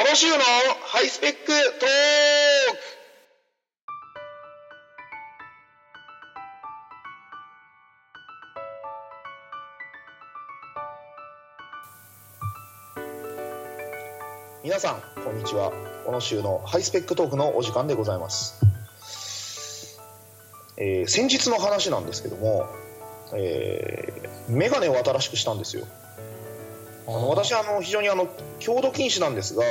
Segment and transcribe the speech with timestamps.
[0.00, 0.38] おのしゅうの
[0.86, 1.86] ハイスペックトーク。
[14.64, 15.70] 皆さんこんにちは。
[16.06, 20.00] おのしゅうのハイスペックトークのお時間でございます、
[20.78, 22.66] えー先日の話なんですけども、
[23.34, 25.84] えー、メガネを新しくしたんですよ。
[27.16, 29.64] あの私あの非常にあの強度禁止なんですが、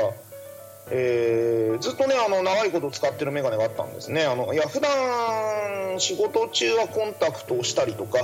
[0.91, 4.25] えーずっとねあの長いこと使ってる眼鏡があったんですね。
[4.25, 8.19] あのいや普段仕事中はコンタクトをしたりとか、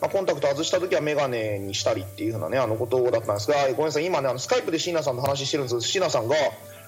[0.00, 4.06] まあ、コンタクト外した時は眼鏡にしたりっていうふうなねあのことだったんですがごめんなさい。
[4.06, 6.36] 今ねあのスカイプで椎名さんと話してるんですが椎名さんが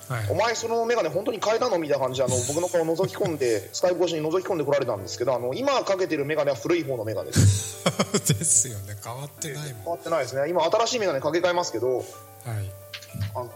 [0.09, 0.27] はい。
[0.31, 1.79] お前その眼鏡本当に変えたの？
[1.79, 7.85] みたいな感じであの 僕の顔を覗き込んでスカイプ越しに覗き込んでこられたんですけどあの今かけてる眼鏡は古い方の眼鏡です。
[8.33, 8.97] ですよね。
[9.05, 9.87] 変わってない変もん。
[9.93, 10.49] わってないですね。
[10.49, 12.07] 今新しい眼鏡かけ替えますけどはい。
[13.35, 13.49] あのー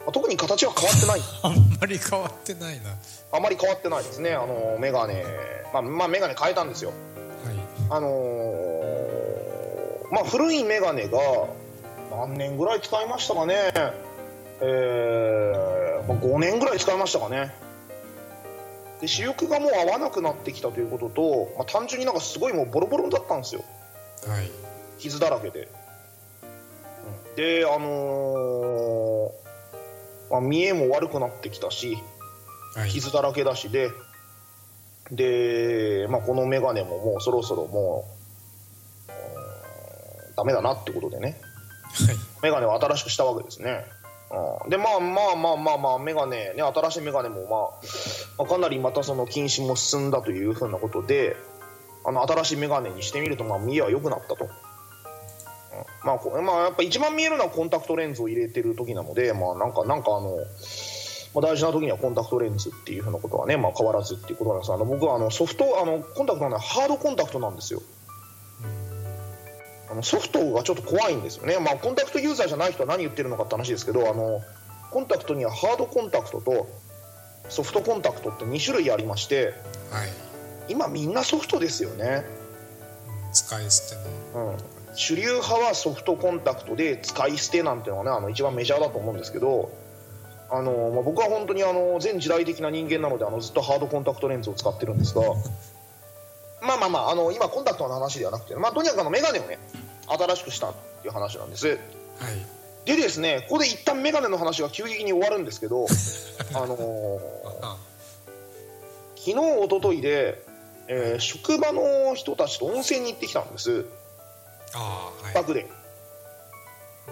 [0.00, 1.20] まあ特に形は変わってない。
[1.42, 2.90] あんまり変わってないな。
[2.90, 2.96] は
[3.32, 4.32] あまり変わってないですね。
[4.32, 5.14] あの眼鏡
[5.72, 6.90] まあまあ眼鏡変えたんですよ。
[6.90, 6.92] い。
[7.90, 8.90] あのー
[10.10, 11.18] まあ古い眼鏡が
[12.10, 13.72] 何年ぐらい使いましたかね？
[14.62, 17.54] えーまあ、5年ぐらい使いましたかね。
[19.00, 23.62] で視力がもう合わなくなってきたということと、まあ、単純になんかすごいもうボロボロだったんですよ。
[24.26, 24.50] はい。
[24.98, 25.68] 傷だらけで、
[26.42, 27.36] うん。
[27.36, 31.96] であのーまあ、見えも悪くなってきたし
[32.76, 32.90] はい。
[32.90, 33.88] 傷だらけだしで。
[35.10, 38.04] で、まあ、この眼鏡ももうそろそろも
[39.08, 41.22] ううんダメだなってことでね。
[41.22, 41.49] はい
[42.42, 43.84] 眼鏡を新しくしたわけですね。
[44.62, 44.70] うん。
[44.70, 47.70] でまあまあまあまあまあ眼鏡ね新しい眼鏡も、まあ、
[48.38, 51.36] まあかなりまたその禁止も進んだというふうなことで
[52.04, 54.50] あの新しい眼鏡にしてみるとまあ見えは良くなったと、うん。
[56.04, 60.36] まあこまあやっぱ一番見えるのはコンタクトレンズを入れてる時なのでまあなんかなんかあの、
[61.34, 64.72] まあ、大事な時にはコンタクトレンズっていうふうなことはね、まあ、変わらずっていうことなんです。
[64.72, 67.82] あの僕はあのソフトあのコンタクトはハードコンタクトなんですよ。
[69.90, 74.40] あのソフトがちょっと怖いんですよね、まあ、コンタクトユーザーじゃない人は何言ってるのかって話ですけどあの
[74.90, 76.68] コンタクトにはハードコンタクトと
[77.48, 79.54] ソフトコンタクトって2種類ありまして
[79.90, 80.30] はい。
[80.70, 82.24] 今みんなソフトですよね、
[83.32, 84.50] 使い捨ての。
[84.50, 84.56] うん、
[84.94, 89.72] 主流派はソフトコンタクトで使い捨てなんていうのがねあの一番メジャーだと思うんですけど
[90.48, 95.22] あの、まあ、僕は本当にあの全時代的な人間なのであのずっとハードコンタクトレンズを使ってるんですが
[96.62, 99.58] まあまあまああの今コンタクトの話ではなくて、まあ、とにかくあの眼鏡をね
[100.06, 101.68] 新しくしたっていう話なんです。
[101.68, 101.78] はい。
[102.84, 105.86] でですねここで一旦眼鏡の話が急激に終わるんですけど
[106.54, 107.20] あのー
[107.62, 107.76] あ
[109.16, 110.42] 昨日一昨日で、
[110.88, 113.84] えー職場の人たちと温泉に行ってきたんです。
[114.74, 115.32] あはい。
[115.32, 115.66] 近くで。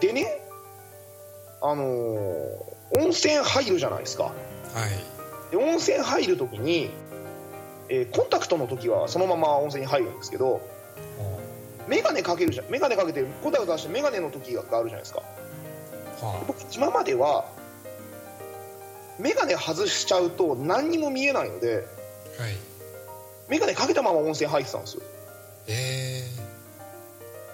[0.00, 0.40] でね
[1.60, 4.24] あのー温泉入るじゃないですか。
[4.24, 5.50] はい。
[5.50, 6.90] で温泉入る時に、
[7.88, 10.60] えーコンタクトの時はそのまま温泉に入るんですけど
[11.88, 15.22] 眼鏡かけるじゃん眼鏡かけてコンタクト出して眼鏡の時があるじゃないですか。
[16.20, 17.46] は僕今までは
[19.18, 21.84] 眼鏡外しちゃうと何にも見えないので
[22.38, 22.56] あはい。
[23.48, 25.02] 眼鏡かけたまま温泉入ってたんですよ。
[25.68, 26.24] え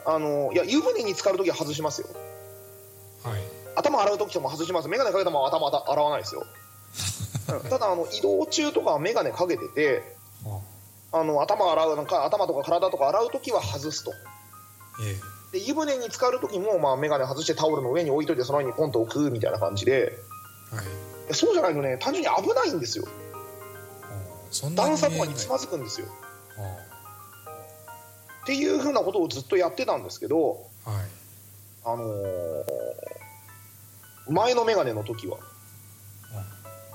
[0.06, 2.08] あのいや湯船に浸かるときは外しますよ。
[3.24, 3.40] ー、はい。
[3.76, 4.88] 頭洗うときも外します。
[4.88, 6.44] 眼鏡かけたまま頭洗わないですよ。
[7.62, 7.70] うん。
[7.70, 10.23] ただあの移動中とかは眼鏡かけてては
[11.12, 14.12] あの頭洗うなんか頭とか体とか洗うときは外すと。
[15.52, 20.12] えで湯船に浸かるときも、まあ、眼鏡外してタオルの上に置いといてその上にポンと置くみたいな感じで。
[20.72, 21.34] ー、はい。
[21.34, 23.04] そうじゃないとね単純に危ないんですよ。
[24.74, 26.06] 段差とかにつまずくんですよ。
[26.58, 26.76] あ
[28.42, 30.96] っていうふうなことをずっとやってたんですけどはい。
[31.84, 32.64] あのー
[34.28, 35.38] 前のメガネの時は。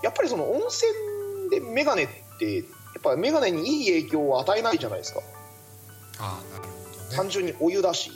[0.02, 2.08] やっぱりその温泉でメガネっ
[2.40, 2.64] てや
[3.00, 5.22] っぱりメガネにいい影響を与えないじゃないですか。
[6.20, 7.16] ああなるほどね。
[7.16, 8.12] 単純にお湯だし。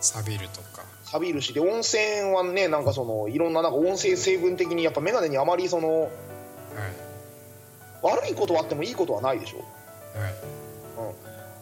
[0.00, 0.84] 錆びるとか。
[1.04, 1.52] 錆びるし。
[1.52, 6.10] で温泉はねなんかそのいろんななんか温泉成分的にやっぱメガネにあまりそのはい。
[8.02, 9.58] 悪いことはあってもいいことはないでしょ。
[9.58, 9.62] は
[10.28, 10.34] い。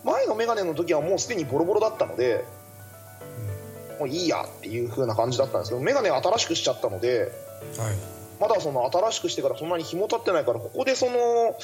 [0.04, 2.44] 前のメガネの時はもうすでにボロボロだったので
[3.98, 7.32] もういいやっていう風な感じだったんですけどメガネを新しくしちゃったので
[7.76, 7.96] うんはい。
[8.40, 11.56] まだその新しくしてからそんなに日も経ってないからここでその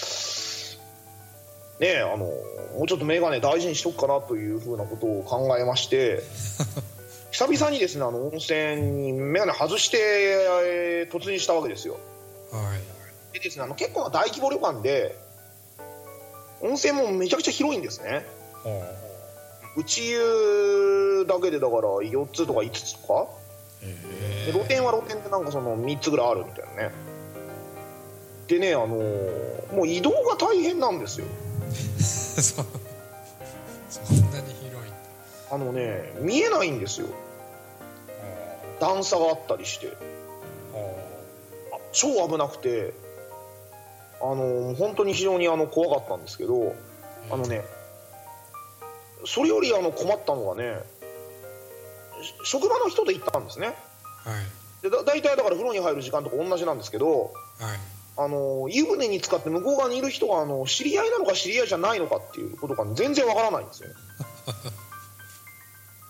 [1.84, 2.32] ねえあのも
[2.84, 6.22] うちょっとメガネ大事にしとくかなというふうなことを考えまして
[7.30, 11.98] 久々にですねあの温泉にメガネ外して、えー突入したわけですよ。
[12.50, 13.34] はい。
[13.34, 15.14] でですねあの結構な大規模旅館で
[16.62, 18.24] 温泉もめちゃくちゃ広いんですね。
[18.64, 18.80] は
[19.76, 23.26] 内湯だけでだから4つとか5つとか？
[23.82, 23.94] え
[24.44, 26.90] えで露店は露店でなんかその3つぐらいあるみたいなね。
[28.46, 31.26] でねあのーもう移動が大変なんですよ
[32.40, 32.66] そう。
[33.90, 34.92] そんなに広い。
[35.50, 37.08] あのね見えないんですよ。
[38.80, 39.92] 段差があったりして。
[41.72, 42.92] あ超危なくて。
[44.20, 46.74] あのー本当に非常にあの怖かったんですけど
[47.30, 47.62] あのね
[49.26, 50.78] それよりあの困ったのがね
[52.22, 53.66] し職場の人で行ったんですね。
[53.66, 53.74] はい。
[54.82, 63.94] でだ大体だから風呂に入る時間とか同じなんですけどはいあの湯船に浸かって向こう側にいる人があの知り合いなのか知り合いじゃないのかっていうことが全然わからないんですよね。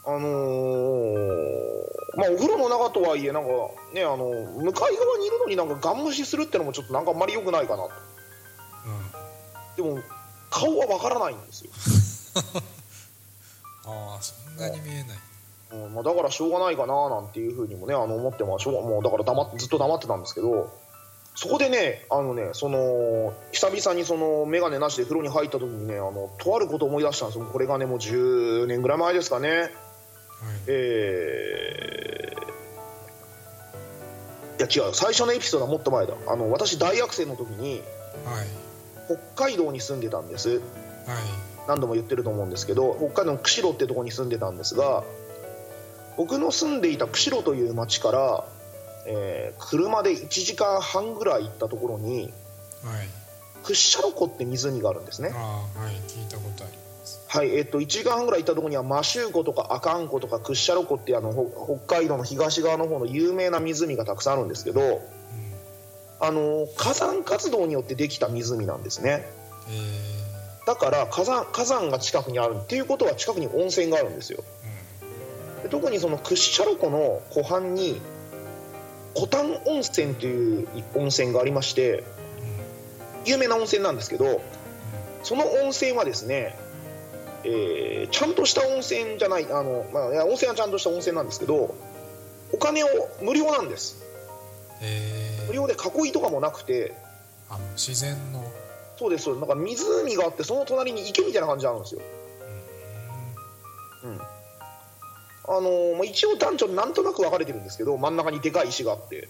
[0.06, 1.84] あのー
[2.16, 3.48] まあお風呂の中とはいえなんか
[3.92, 7.90] ねあの向かい側にいるのになんかガン無視するってのもちょっとなんかあんまり良くないかなと。
[9.78, 9.94] うん。
[9.94, 10.02] でも
[10.50, 11.70] 顔はわからないんですよ、
[13.86, 15.18] ああそんなに見えない。
[15.72, 15.94] うん。
[15.94, 20.70] まあ、だからしょうがないかななんていうふうにもねあの思ってまあしょうがもうだから黙ずっと黙ってたんですけど
[21.34, 27.46] そこでねあのねその久々にその眼鏡なしで風呂に入った時にねあのとあることを思い出したんですよ。
[27.46, 29.48] これがねもう10年ぐらい前ですかね。
[29.50, 29.70] はい。
[30.68, 32.04] えー
[34.56, 34.94] いや違う。
[34.94, 36.14] 最初のエピソードはもっと前だ。
[36.28, 37.82] あの私大学生の時に
[38.24, 38.46] はい。
[39.34, 40.50] 北海道に住んでたんです。
[40.50, 40.60] はい。
[41.66, 45.02] 何度も言ってると思うんですけど北海道の釧路ってとこに住んでたんですが
[46.16, 48.44] 僕の住んでいた釧路という町から、
[49.06, 52.32] えー車で1時間半ぐらい行ったところに
[52.82, 53.08] はい。
[53.62, 55.30] 屈斜路湖って湖があるんですね。
[55.30, 56.10] はい。
[56.10, 57.24] 聞いたことあります。
[57.28, 65.00] はいえっと1時間半ぐらい行ったところには摩周湖とか阿寒湖とか屈斜路湖ってあのほ北海道の東側の方の有名な湖がたくさんあるんですけどうん。
[66.20, 69.26] あの火山活動によってできた湖なんですね。
[69.70, 70.24] え
[70.66, 74.42] だから火山火山が近くにあるっていうことは近くに温泉があるんですよ。
[75.60, 78.00] ーで特にその屈斜路湖の湖畔に
[79.14, 82.04] 古丹温泉という温泉がありましてうんうん
[83.26, 84.42] 有名な温泉なんですけど
[85.22, 86.58] その温泉はですね、
[87.44, 91.74] えーちゃんとした温泉じゃないあの、まあ、温泉はちゃんとした温泉なんですけど
[92.52, 92.88] お金を
[93.22, 94.04] 無料なんです。
[94.80, 95.46] えー。
[95.48, 96.94] 無料で囲いとかもなくて。
[97.48, 98.44] あもう自然の。
[98.96, 99.46] そうですそうです。
[99.46, 102.00] なんか湖があってその隣に池みたいな感じなんですよ、
[104.04, 104.20] うん
[105.46, 109.28] あのーまあ、一応男女なんとなく分かれてるんですけど真ん中にでかい石があって、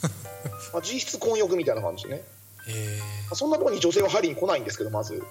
[0.72, 2.24] まあ、実質混浴みたいな感じね。
[2.66, 5.22] えまあそんなところに女性は入りに来ないんですけどまず、ー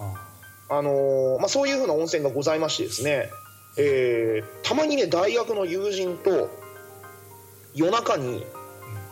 [0.00, 0.28] あ。
[0.70, 3.30] あのーまあ、そういうふうな温泉がございましてですね、
[3.76, 6.48] えーたまにね大学の友人と
[7.74, 8.44] 夜中に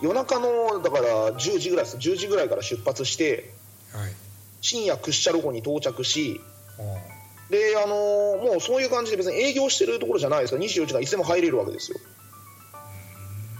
[0.00, 1.96] 夜中のだから10時ぐらいです。
[1.98, 3.52] 10時ぐらいから出発して
[3.92, 4.12] はい。
[4.60, 6.40] 深夜屈斜路湖に到着し
[6.78, 7.17] あ
[7.50, 10.58] であのーもうそういう感じで別に営業してるところじゃないですか。
[10.58, 11.98] ら24時間いつでも入れるわけですよ、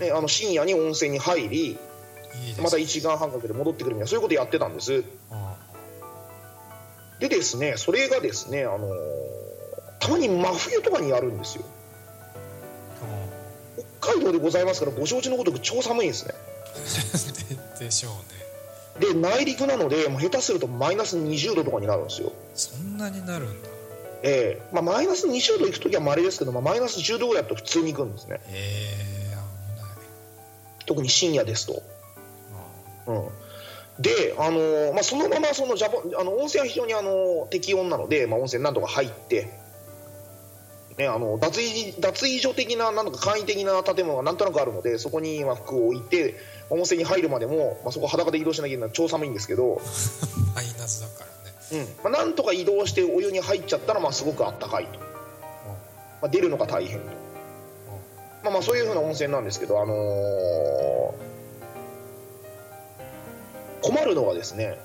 [0.01, 1.79] ね、あの深夜に温泉に入り
[2.63, 5.05] また1時間半かけて戻ってくるみたいなそういうことやってたんです。
[5.31, 5.57] あ
[7.21, 8.89] でですねそれがですね、あのー
[10.01, 11.65] たまに真冬とかにやるんですよ。
[13.03, 13.05] あ
[14.01, 16.35] 北海道でございますからご承知のごとく超寒いんですね。
[17.79, 18.13] で でしょう
[19.03, 19.13] ね。
[19.13, 22.33] で内陸なのでもう下手するとマイナス20度とかになるんですよ。
[22.55, 23.69] そんなになるんだ
[24.23, 24.63] ええ。
[24.73, 28.41] まあ、マイナス20度行く時は稀ですけど、まあ、マイナス10度ぐらいだと普通に行くんですね。
[28.49, 30.87] えー、危ない。
[30.87, 31.83] 特に深夜ですと。
[33.07, 33.29] あうん。
[34.03, 39.49] で、あのーまあ、そのままそのジャポあの温泉は非常に、あのー適温なので、まあ、温泉なんとか入って、
[40.99, 46.35] ね、あの脱衣脱衣所的ななんとか簡易的な建物がなんとなくあるのでそこにまあ服を置いて
[46.71, 49.81] 温泉に入るまでも、まあ、そこ裸で移動しなきゃいけない超寒いんですけど、
[50.55, 51.31] マイナスだから。
[51.31, 51.38] ね
[51.73, 51.79] うん。
[52.03, 55.05] まあ、なんとか移動してお湯に入っちゃったらまあすごくあったかいと、ま
[56.23, 57.07] あ、出るのが大変と、
[58.43, 61.29] まあ、まあそういうふうな温泉なんですけど、あのー
[63.81, 64.79] 困るのがですね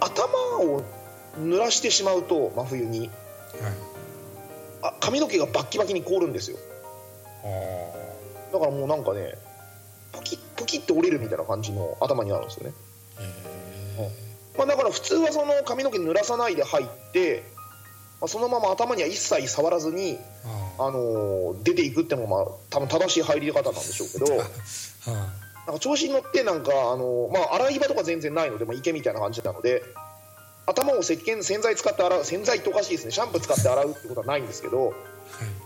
[0.00, 0.24] 頭
[0.60, 0.84] を
[1.38, 3.00] 濡らしてしまうと真冬に。
[3.00, 3.10] はい。
[4.82, 6.58] あ髪の毛がバッキバキに凍るんですよ。
[7.44, 9.34] あだからもうなんかね
[10.12, 12.74] ポキッポキッて折れるみたいな感じの頭になるんですよね、
[13.98, 14.10] え
[14.56, 17.44] まあ、だから普通はその髪の毛濡らさないで入って、
[18.20, 24.36] まあ、そのまま頭には一切触らずに、ー、ああのー出ていくってのもまあ多分正しい入り方なんでしょうけど
[25.66, 29.82] なんか調子に乗ってなんか、あのまあ、洗い場とか全然ないので、まあ、池みたいな感じなので
[30.66, 33.10] 頭を石鹸洗剤使って洗う洗剤っておかしいですね。
[33.10, 34.94] シャンプー使って洗うってことはないんですけど、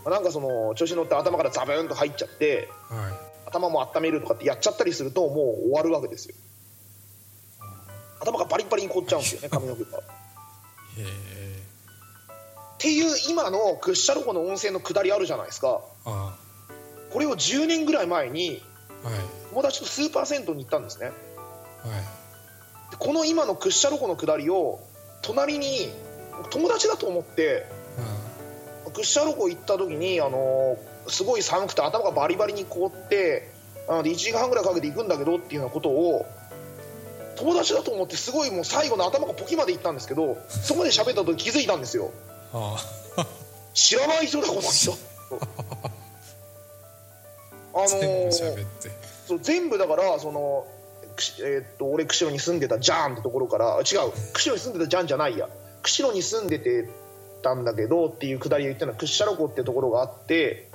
[0.05, 3.12] まあなんかその調子に乗って頭からザブーンと入っちゃってはいはい。
[3.47, 5.35] 頭も温めるとかってやっちゃったりするともう
[5.69, 6.35] 終わるわけですよ
[8.26, 9.99] 頭がバリッバリに凍っちゃうんですよね髪の毛が。
[9.99, 10.04] っへ
[10.99, 11.62] え。
[12.78, 15.80] ていう今の屈斜路湖の温泉の下りあるじゃないですか。
[16.04, 16.35] あ
[17.12, 18.62] これを10年ぐらい前に
[19.02, 19.14] はい。
[19.50, 21.06] 友達とスーパー銭湯に行ったんですね。
[21.06, 21.14] はい。
[22.90, 24.80] でこの今の屈斜路湖の下りを
[25.23, 25.90] 隣に
[26.50, 27.66] 友達だと思って
[28.92, 30.76] 屈斜路湖行った時にあの
[31.09, 33.50] すごい寒くて頭がバリバリに凍って
[33.88, 36.26] あので1時間半ぐらいかけて行くんだけどっていうようなことを
[37.37, 42.11] 友達だと思ってすごいもう最後の頭がポキまで行ったんですけどそこで喋った時気づいたんですよ。
[42.52, 42.76] あ
[43.75, 44.93] 知らない人だこの人
[47.75, 48.90] あのー喋って。
[49.26, 50.66] そう全部だからその、
[51.45, 55.49] えーっと俺釧路に住んでたジャーンってところからあ違う釧路に住んでたジャンじゃないや。
[55.83, 56.88] 釧路に住んでて
[57.43, 60.69] たんだけどっていうくだりを言ったのは屈斜路湖ってところがあって、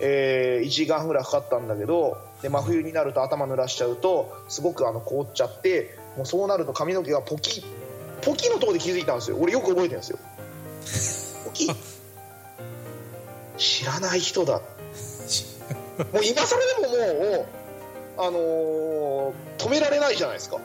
[0.00, 7.64] え1時間半ぐらいかかったんだけどで真冬になると頭濡らしちゃうとすごくあの凍っちゃってもうそうなると髪の毛がポキ
[8.22, 9.38] ポキのところで気づいたんですよ。
[9.38, 10.18] 俺よく覚えてるんですよ。
[11.44, 11.70] ポキ。
[13.56, 14.54] 知らない人だ。
[14.54, 17.46] もう今更でももう
[18.18, 20.58] あのー止められないじゃないですか。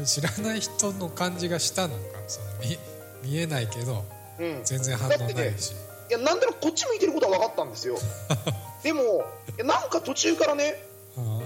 [0.04, 2.00] 知らない人の感じがしたのか。
[2.26, 2.78] その見
[3.22, 4.04] 見えないけど
[4.38, 4.60] うん。
[4.64, 5.74] 全然反応ないし、
[6.10, 7.96] いやなんとなくこっち向いてることは分かったんですよ。
[8.82, 9.24] でも
[9.58, 10.82] なんか途中からね
[11.16, 11.40] あ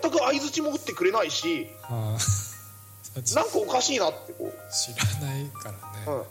[0.00, 1.68] 全く相づちも打ってくれないし
[3.34, 6.24] なんかおかしいなってこう、知らないからね、うん、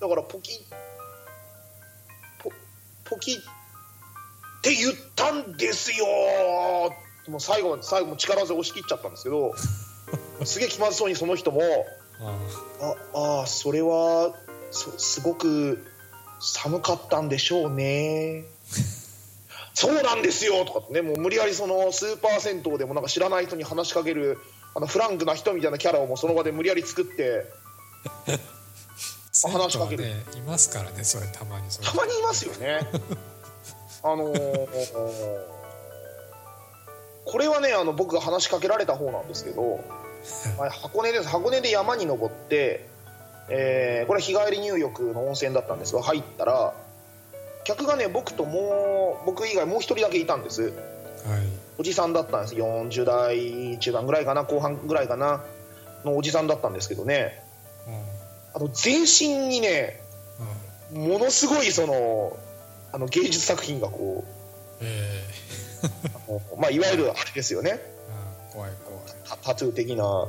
[0.00, 0.66] だからポキ
[2.38, 2.52] ポ
[3.04, 3.36] ポキっ
[4.60, 6.04] て言ったんですよ
[7.28, 9.54] もう最後まで最後も力強押し切っちゃったんですけど
[10.44, 11.62] すげえ気まずそうにその人も
[13.14, 14.34] ああそれは
[14.70, 15.86] そすごく
[16.40, 18.44] 寒かったんでしょうね。
[19.74, 24.38] そうなんですよとかってねもう無理やりそのスーパー銭湯でもなんか知らない人に話しかける
[24.74, 27.44] あのフランクな人みたいなキャラをもうその場で無理やり作って
[29.44, 30.04] あ 話しかける。
[30.04, 32.80] ねいますからねそれたまにたまにいますよね。
[34.02, 35.56] あのー
[37.26, 39.84] これはねあの僕が話しかけられた方なんですけど
[40.56, 41.28] まあ 箱根です。
[41.28, 42.88] 箱根で山に登って、
[43.48, 46.74] えーこれ日帰り入浴の温泉だったんですが入ったら
[47.64, 50.62] 客がね僕ともう僕以外もう一人だけいたんです。
[50.62, 50.72] はい。
[51.78, 52.54] おじさんだったんです。
[52.54, 55.44] 40代中盤ぐらいかな後半ぐらいかな
[56.04, 57.42] のおじさんだったんですけどね。
[58.54, 60.00] あの全身にね
[60.92, 61.04] うん。
[61.04, 62.36] うんものすごいその
[62.92, 64.24] あの芸術作品がこ
[64.80, 65.24] え
[65.82, 67.80] えう あのまあいわゆるあれですよね。
[68.10, 69.02] あ怖い怖い。
[69.28, 70.04] タタトゥー的な。
[70.04, 70.26] は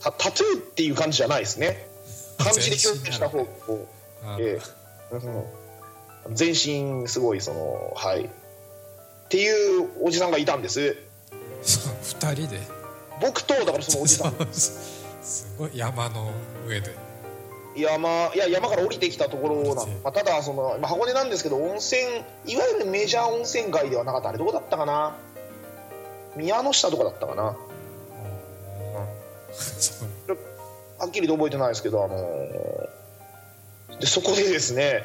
[0.00, 1.86] タタトゥーっていう感じじゃないですね
[2.38, 3.86] 漢字で表現した方がこ
[4.24, 4.60] うあえ。
[6.30, 8.24] 全身すごいそのはい。
[8.24, 8.28] っ
[9.28, 10.96] ていうおじさんがいたんです。
[11.62, 12.60] そう二人で。
[13.20, 14.34] 僕とだからそのおじさん。
[14.52, 16.30] すごい山の
[16.66, 16.94] 上で。
[17.74, 19.82] 山いや山から降りてきたところなの。
[19.82, 22.02] 降りて、まあ、ただその、まあ、箱根なんですけど温泉
[22.46, 25.16] いわゆるメジャー温泉街ではなかったあれどこだったかな？
[26.36, 27.56] 宮の下とかだったかな。
[29.52, 30.38] そう
[31.02, 35.02] はっきりと覚えてないですけどあのーでそこでですね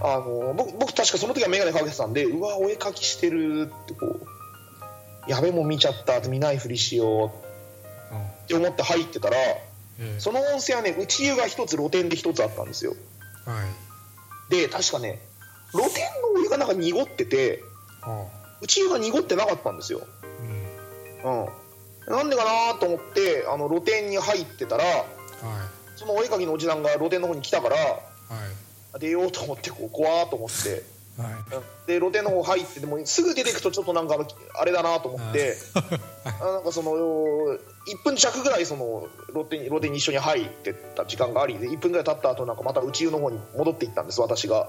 [0.00, 7.32] はあのー僕僕確かその時は眼鏡かけてたんでうわお絵描きしてるってこうやべもう見ちゃった見ないふりしよ
[8.12, 9.60] ういうんって思って入ってたらえ
[9.98, 10.20] え。
[10.20, 12.92] その温泉はね内湯が一つ露天で一つあったんですよ。
[13.46, 13.66] は
[14.50, 14.52] い。
[14.52, 15.20] で確かね
[15.72, 17.60] 露天のお湯がなんか濁ってて
[18.02, 18.24] あ
[18.60, 20.02] 内湯が濁ってなかったんですよ。
[21.24, 21.42] うん。
[21.42, 21.48] うん。
[22.06, 25.04] なんでかなと思ってあの露天に入ってたらはい
[25.96, 28.00] そのお絵描きのおじさんが露天の方に来たからは
[28.96, 29.00] い。
[29.00, 30.82] 出ようと思ってこう怖ーと思って。
[31.20, 31.86] はい。
[31.86, 34.16] で露天の方入ってでもすぐ出てくとちょっとなんか
[34.58, 35.56] あれだなと思って。
[36.24, 37.58] あなんかその1
[38.02, 44.56] 分弱ぐらいその露天に露天に一緒に入ってった時間がありで1分ぐらい経った後なんかまた内湯の方に戻っていったんです私が。
[44.56, 44.66] は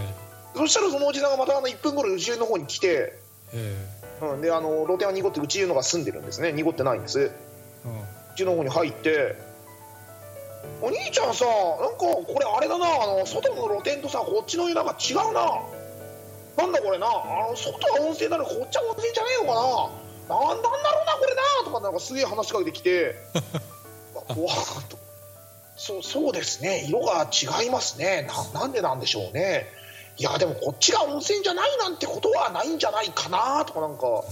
[0.00, 0.14] い。
[0.56, 3.18] そしたらそのおじさんがまたあの1分後に内湯の方に来て、
[3.52, 3.86] え
[4.22, 6.52] うん、であの露天は濁って内湯のが住んでるんですね。
[6.52, 7.20] 濁ってないんです。
[7.20, 8.00] えうん。
[8.34, 9.36] 内の方に入って
[10.82, 15.62] 「お兄ちゃんさなんかこれあれだなあの外の露天とさこっちの湯なんか違うな。
[16.56, 17.10] なんだこれなあ
[17.50, 19.60] の外は温泉なのにこっちは温泉じゃねえのか
[20.28, 20.36] な。
[20.36, 23.14] なんなんだろうなこれな」とかなんかすげえ話しかけてきて。
[24.14, 24.56] わ怖っ
[24.88, 24.96] と。
[25.76, 28.22] そうそうですね色が違いますね。
[28.52, 29.66] ななんでなんでしょうね。
[30.16, 34.06] いやでもこっちが温泉じゃないなんてことはないんじゃないかなとかなんか。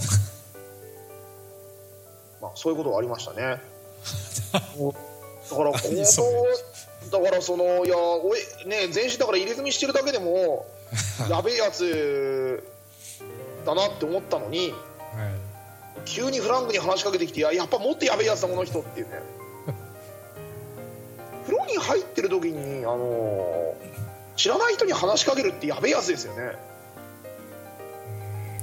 [2.41, 3.61] まあそういうことがありましたね
[5.53, 10.65] だからこ何 それうだからそのいやおいね全身だから入れ墨してるだけでも
[11.29, 12.63] やべえやつ
[13.65, 15.53] だなって思ったのにはい
[16.05, 19.21] 急にフランクに話しかけてきていややっぱもっとやべえやつだこの人っていうね。
[21.45, 23.73] 風呂に入ってる時にあの
[24.35, 26.55] 知らない人に話しかけるってやべえやつですよね。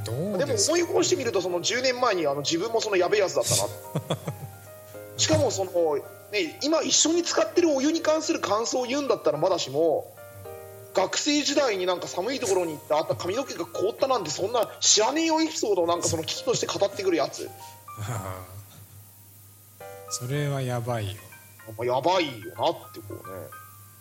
[0.05, 4.19] でもです思い起こしてみるとその10年前にあの自分もそのやべえやつだったな
[5.21, 5.71] しかもその、
[6.33, 10.17] ね、今一緒に使ってるお湯に関する感想を言うんだったらまだしも
[10.95, 17.49] 学生時代になんか寒いところに行ってあった髪の毛が凍ったなんてそんな知らねえよエピソードをなんかその危機として語ってくるやつ。
[20.11, 21.23] それはやばいよ。
[21.79, 23.23] まあやばいよなってこうね。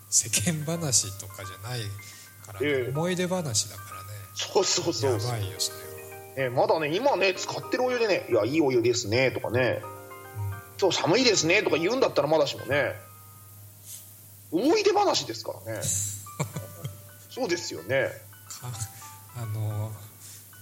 [0.10, 1.82] 世間話とかじゃない
[2.44, 2.68] から、ね。
[2.68, 2.90] ええ。
[2.90, 4.00] 思い出話だから
[4.40, 6.50] そうそうそうねやばいよそれは。
[6.50, 9.82] ね、まだね今ね使ってるお湯でね「いやいいお湯ですね」とかね
[10.80, 12.96] 「今日寒いですね」とか言うんだったらまだしもね
[14.52, 15.82] 思い出話ですからね。
[17.30, 18.10] そうですよね。
[18.62, 18.68] か
[19.38, 19.92] あの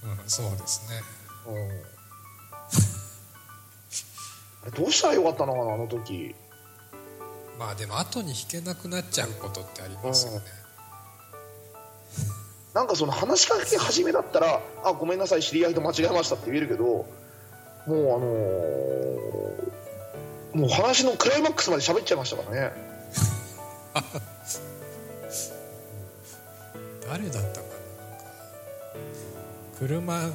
[0.04, 1.02] うんそうですね。
[1.48, 1.84] うん。
[4.64, 6.36] あれどうしたらよかったのかなあの時。
[7.58, 10.42] まあでも後に引けなくなっちゃうことってありますよね。
[12.74, 17.06] なんかその話しかけ始めだったら「あごめんなさい知り合いと間違えました」って言えるけども
[17.88, 19.87] うあのー
[20.58, 22.72] もう話のクライマックスまで喋っちゃいましたからね。
[27.08, 27.74] 誰だったかな。
[29.78, 30.32] 車あの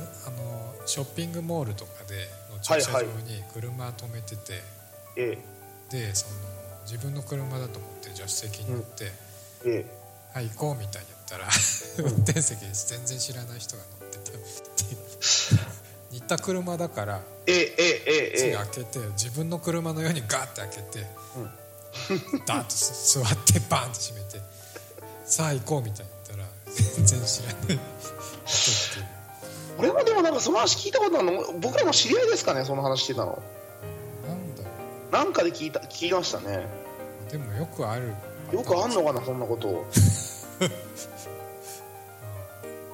[0.87, 4.63] ショッピングモールとかでの駐車場はいに車止めてて、
[5.17, 5.37] え
[5.91, 6.35] でその
[6.85, 9.11] 自分の車だと思って助手席に乗って
[9.65, 9.87] ええ
[10.33, 11.49] 「はい行こう」みたいに言ったら
[11.99, 14.39] 運転席に全然知らない人が乗ってたっていう
[16.13, 17.75] 似た車だからえええ
[18.47, 18.51] え。
[18.51, 21.07] え開けて自分の車のようにガーって開けて、
[22.47, 24.41] ダーッと座ってバーンと閉めて
[25.27, 27.81] 「さあ行こう」みたいに言ったら全然知らない
[29.79, 31.53] 俺もでもなんかその話聞いたことあるの？
[31.61, 32.65] 僕らの知り合いですかね？
[32.65, 33.43] その話してたの。
[34.29, 34.69] なんだろ
[35.11, 36.67] なんかで聞いた聞きましたね。
[37.29, 38.13] うでもよくある
[38.53, 39.25] よくあんのかな？
[39.25, 39.87] そんなこと。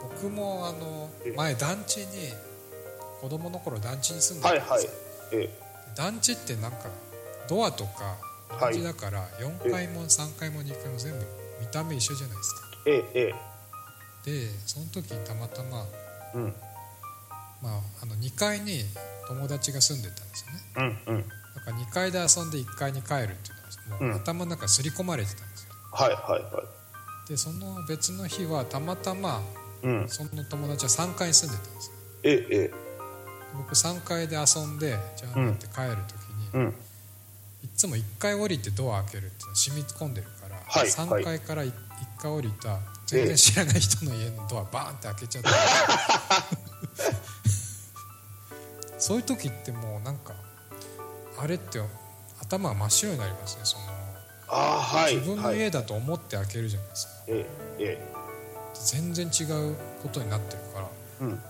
[0.03, 1.33] 僕もあのえ。
[1.37, 2.33] 前団地に
[3.21, 6.79] 子供の頃団地に住んではいはいたんですよ、え団地ってなんか
[7.49, 8.17] ドアとか
[8.61, 11.27] 同じだから4階も3階も2階も全部
[11.61, 12.61] 見た目一緒じゃないですか。
[12.87, 13.49] ええええ。
[14.25, 15.87] でその時たまたま、
[16.35, 16.55] うん。
[17.61, 18.85] まあ、あの2階に
[19.27, 20.99] 友達が住んでたんですよね。
[21.07, 21.29] うんうん。
[21.55, 23.27] だから2階で遊んで1階に帰るってい
[23.87, 24.15] うのはもううん。
[24.15, 25.75] 頭の中刷り込まれてたんですよ。
[25.93, 26.63] はいはいは
[27.29, 29.43] でその別の日はたまたま
[29.83, 30.09] いうん。
[30.09, 31.95] その友達は3階に住んでたんですよ。
[32.23, 32.88] えええ
[33.57, 36.75] 僕3階で遊んでじゃあなって帰る時に、えうん。
[37.63, 41.73] いっつも1階降りてドア開けるっていうのは染み込んでるから、はい3階から 1,
[42.19, 45.49] 階降りた全然知らない人の家のドア バーンって開けちゃって、
[48.99, 50.35] そういう時ってもうなんか
[51.39, 51.81] あれって
[52.43, 53.85] 頭が真っ白になりますねその
[54.49, 57.47] ああはい自分のはい家だと思って開けるじゃないですか、え
[57.79, 58.19] ええ
[58.81, 60.87] 全然違うことになってるから
[61.21, 61.43] えうん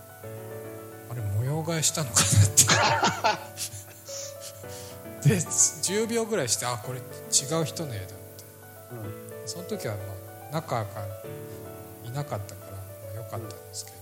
[1.09, 3.39] あれ模様替えしたのかなっ
[5.23, 5.29] て。
[5.29, 7.01] で10秒ぐらいしてあこれ違
[7.61, 8.15] う人の家だって。
[9.45, 10.01] その時はま
[10.51, 10.85] あ中が
[12.05, 12.77] いなかったから、ま
[13.13, 13.97] あ、良かったんですけど、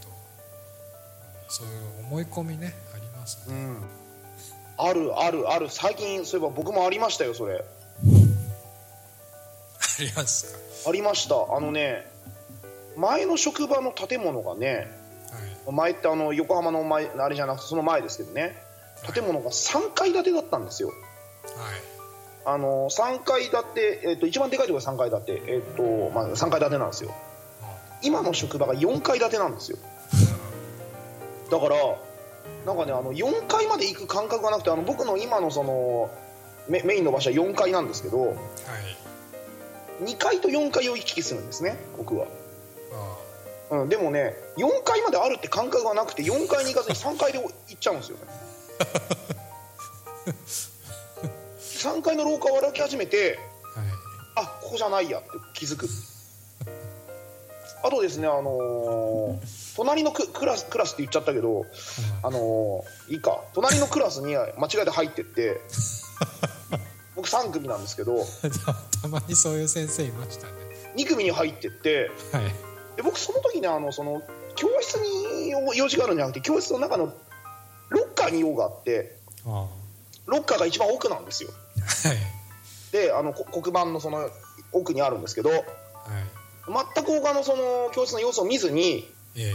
[1.48, 3.84] そういう思い込みねありますね、うん。
[4.78, 5.70] あるあるある。
[5.70, 7.56] 最近そういえば僕もありましたよそれ。
[10.00, 10.90] ありますか？
[10.90, 11.36] ありました。
[11.56, 12.10] あのね
[12.96, 14.88] 前の職場の建物がねはい
[15.72, 18.56] 前ってあの横浜の前あれじゃなくてその前ですけどね。
[19.14, 20.90] 建物が3階建てだったんですよ。
[20.90, 20.98] はい。
[22.46, 27.12] あの3階建て、えっと一番でかいところが3階建て、えっとまあ、3階建てなんですよ。
[28.02, 29.78] 今の職場が4階建てなんですよ。
[31.52, 31.76] だから
[32.66, 36.10] なんかねあの4階まで行く感覚がなくてあの僕の今のその
[36.68, 38.38] メメインの場所は4階なんですけどはい。
[40.04, 42.28] 2階と4階を行き来するんですね僕は、
[42.94, 43.18] あ
[43.70, 48.24] うん、でもね4階まであるって感覚がなくて4階に行かずに3階で行っちゃうんですよね。
[51.60, 53.40] 3階の廊下を歩き始めて
[53.76, 53.90] あはい。
[54.36, 55.88] あここじゃないやって気づく。
[57.84, 61.64] あとですねあのー隣のククラスクラスって言っちゃったけど
[62.24, 63.44] あのーいいか。
[63.54, 64.50] 隣のクラスに間違
[64.82, 65.60] えて入ってって
[67.16, 68.26] 僕3組なんですけど。
[69.02, 70.54] たまにそういう先生いましたね。
[70.96, 72.67] 2組に入ってってはい
[72.98, 74.22] で僕その時ねあのその
[74.56, 77.14] 教室に用事があるんじゃなくて教室の中の
[77.90, 79.68] ロッカーに用があってあ
[80.26, 81.52] ロッカーが一番奥なんですよ。
[81.78, 82.18] あはい。
[82.92, 84.30] であのこ黒板のその
[84.74, 85.62] 奥にあるんですけどはい。
[86.96, 89.54] 全く他のその教室の様子を見ずにええ。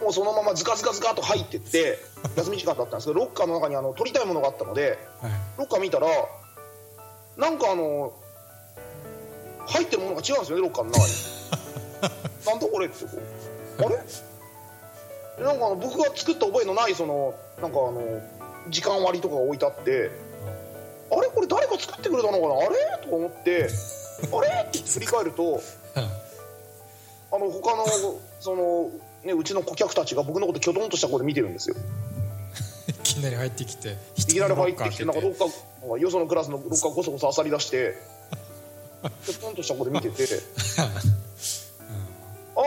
[0.00, 1.98] もうそのままズカズカズカと入ってって
[2.36, 5.32] 休み時間だったんですけどロッカーの中にあの取りたいものがあったのではい。
[5.58, 6.06] ロッカー見たら
[7.36, 8.12] なんかあの
[9.66, 11.35] 入ってるものが違うんですよねロッカーの中に
[12.46, 13.10] なんだこれってこ
[13.78, 13.82] う。
[13.84, 15.44] あれ？
[15.44, 18.22] なんかあの僕が作った覚えのないそのなんかあの
[18.70, 20.10] 時間割とかが置いてあって
[21.10, 21.28] あれ？
[21.28, 22.54] これ誰か作ってくれたのかな？
[22.54, 22.98] あれ？
[23.02, 23.68] とか思って
[24.32, 24.68] あれ？
[24.68, 25.60] って振り返ると
[25.96, 27.84] あの他の
[28.40, 28.90] その、
[29.24, 31.76] ね、うちの顧客たちが僕のこときょとんとした声で見てるんですよ。
[32.88, 35.44] いきなり入ってきていきなり入ってきてなんかどどっか
[35.82, 37.94] なんかよそのクラスのどっかごそごそあさり出して
[39.24, 40.24] きょとんとした声で見てて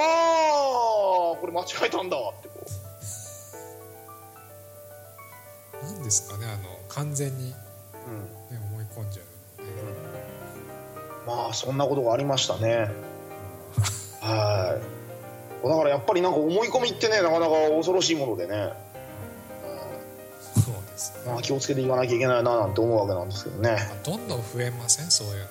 [0.02, 2.18] ああこれ間違えたんだ。
[2.18, 2.66] ってこ
[5.84, 7.56] なんですかねあの完全に、ね、
[8.52, 9.62] う、うん、思い込んじゃう。
[9.62, 9.74] のね
[11.28, 12.90] まあそんなことがありましたね。
[14.22, 15.68] はい。
[15.68, 18.74] だからやっぱりなんか思い込みってねなかなか恐ろしいものでね、
[20.56, 21.32] そうですね。
[21.32, 23.78] まあ、気をつけていかなきゃいけないななんて思うわけなんですけどね。
[24.04, 25.12] どんどん増えません？
[25.12, 25.48] そういうの。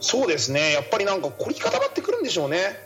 [0.00, 0.72] そうですね。
[0.72, 2.85] やっぱりなんか凝り固まってくるんでしょうね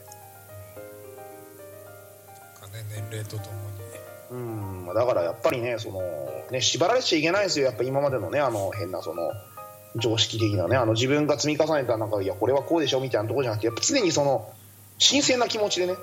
[3.11, 3.57] 齢ととも
[4.31, 4.41] に。
[4.87, 4.95] うん。
[4.95, 6.01] だからやっぱりねその
[6.51, 7.67] ね縛られちゃいけないですよ。
[7.67, 9.31] やっぱ今までのねあの変なその
[9.97, 14.53] 常識的なねあの自分が積み重ねたなんかいやこれはこうでしょみたいなところじゃなくてやっぱ常にその
[14.99, 16.01] 新鮮な気持ちでね、うん。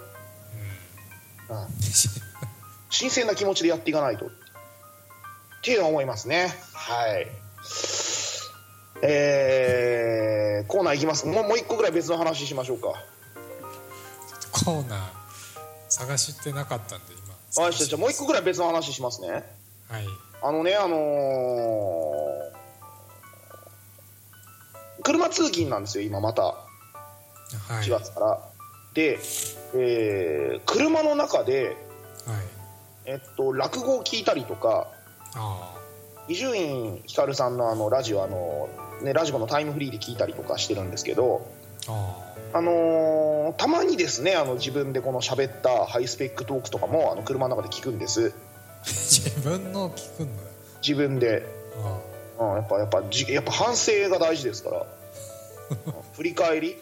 [2.89, 4.25] 新鮮な気持ちでやっていかないと。
[4.25, 4.29] っ
[5.63, 6.53] ていうのは思いますね。
[6.73, 7.27] はい。
[9.03, 11.27] えー、コーナーいきます。
[11.27, 12.93] もうもう一個ぐらい別の話しましょうか。
[14.51, 15.16] コーナー
[15.97, 17.33] 探してなかったんで今。
[17.33, 19.29] わかりましたじゃあもう一個ぐらい別の話しますね。
[19.89, 20.05] はい。
[20.43, 22.57] あのねあのー
[25.03, 26.43] 車通勤なんですよ今また。
[26.43, 26.57] は
[27.81, 27.85] い。
[27.85, 28.39] 4月から、
[28.93, 29.19] で、
[29.75, 31.77] えー車の中で
[32.25, 32.37] はい。
[33.05, 34.87] えっと落語を聞いたりとか
[35.35, 35.73] あ
[36.27, 38.67] 伊集院光さんのあのラジオあの、
[39.01, 41.49] ね、ラジコのタイムフリーで聞いたりとかしてるんですけど、
[41.87, 48.33] あああのーたまにですねあの自分でこの喋ったハイスペックトークとかもあの車の中で聞くんです。
[48.35, 50.49] あ 自分の聞くんだよ。
[50.81, 51.43] 自分で、
[52.37, 54.85] あうん、やっぱやっぱじやっぱ反省が大事ですから。
[55.87, 56.81] うん振り返り。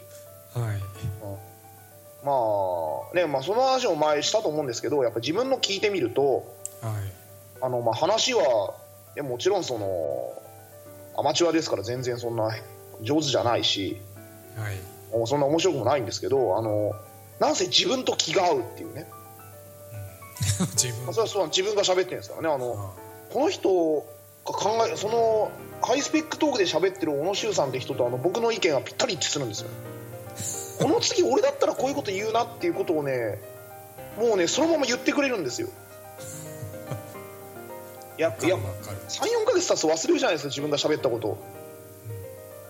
[0.56, 0.78] あはい。
[2.23, 2.32] ま
[3.12, 6.45] あねまあその話を前したと思うんですけどやっぱ自分の聞いてみると
[6.82, 6.93] はい。
[7.62, 8.73] あのまあ話は
[9.15, 10.34] えもちろんその
[11.17, 12.49] アマチュアですから全然そんな
[13.01, 14.01] 上手じゃないし。
[14.58, 14.94] はい
[15.25, 16.91] そんな面白くもないんですけどあの
[17.39, 19.08] なんせ自分と気が合うっていうね、
[20.75, 21.06] 自分。
[21.06, 22.49] まあ、それはそう自分が喋ってるんですからね。
[22.49, 22.91] あのあ
[23.32, 24.06] この人
[24.45, 25.51] が考えその
[25.82, 29.69] ハイスペックトークで喋ってるおのしゅうさんって人とあの僕の意見がぴったり一致するんですよ。
[30.82, 33.39] この次俺だったらこういうこと言うなっていうことをね
[34.17, 35.67] もうねそのまま言ってくれるんですよ。
[38.17, 41.38] いやいやわかる34ヶ月経つと忘れるじゃないですか自分が喋ったことを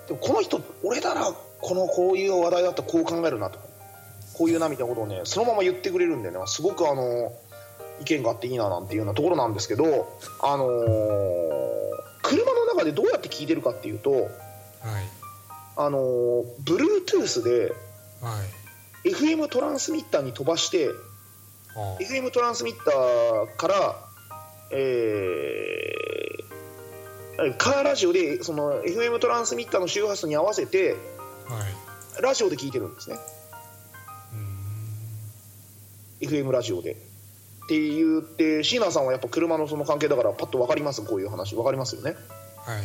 [0.08, 3.60] でもこの人俺ならこのこういう話題だったらこう考えるなと。
[3.60, 3.66] か
[4.38, 6.38] こういうなみたいなことをねそのまま言ってくれるんでね。
[6.46, 7.32] すごくあの
[8.02, 11.66] 意見があっていいななんていうようなところなんですけどあのー
[12.22, 14.30] 車の中でどうやって聞いてるかっていうとはい。
[15.78, 17.72] あのー Bluetooth で
[18.22, 18.44] は
[19.06, 19.10] い。
[19.10, 20.90] FM トランスミッターに飛ばして
[21.76, 23.96] あ FM トランスミッターから、
[24.72, 26.05] えー
[27.58, 30.96] カーラジオでその FM トランスミッターの周波数に合わせて
[31.50, 31.64] あはい。
[32.22, 33.18] ラジオで聞いてるんですね。
[36.22, 36.94] FM ラジオで。
[36.94, 36.96] っ
[37.68, 41.56] て言って椎名さんはやっぱ車のその関係だからパッと分かりますこういう話。
[41.56, 42.16] 分かりますよね。
[42.58, 42.82] はい。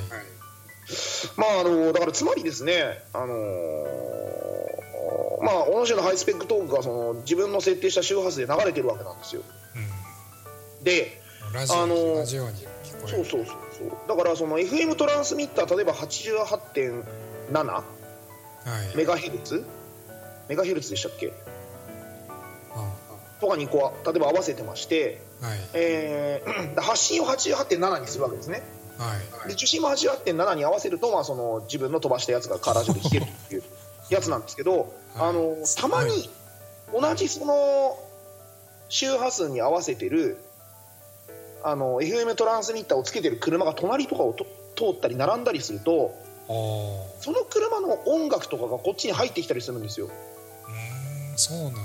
[1.36, 3.30] まああのだからつまりですねあのー
[5.42, 9.42] まあ同じようなハイスペックトークがその自分の設定した周波数で流れてるわけなんですよ。
[10.82, 18.96] でうんラジオあのーそうそうそうそうだからその FM トランスミッター例えば88.7はい。
[18.96, 19.64] メガヘルツ？
[20.48, 21.32] メガヘルツでしたっけ？
[22.74, 22.92] あ
[23.40, 25.58] とかにこう例えば合わせてまして、はい。
[25.74, 28.62] えー 発信を88.7にするわけですね。
[28.98, 29.14] は
[29.46, 29.48] い。
[29.48, 33.62] で受信も88.7に合わせると、まあ、その自分の飛ばしたやつがカーラジオで聞けるという
[34.10, 36.28] やつなんですけど、あのたまに
[36.92, 37.98] 同じその
[38.90, 40.36] 周波数に合わせてる
[41.62, 44.46] あの FM トランスミッターをつけてる車が隣とかをと
[44.76, 46.14] 通ったり並んだりすると
[47.20, 50.06] その車の音楽とかがこっちに入ってきたりするんですよ。
[50.06, 51.80] うーんそうなんだ。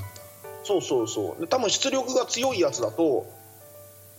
[0.64, 1.42] そうそうそう。
[1.42, 3.28] で多分出力が強いやつだと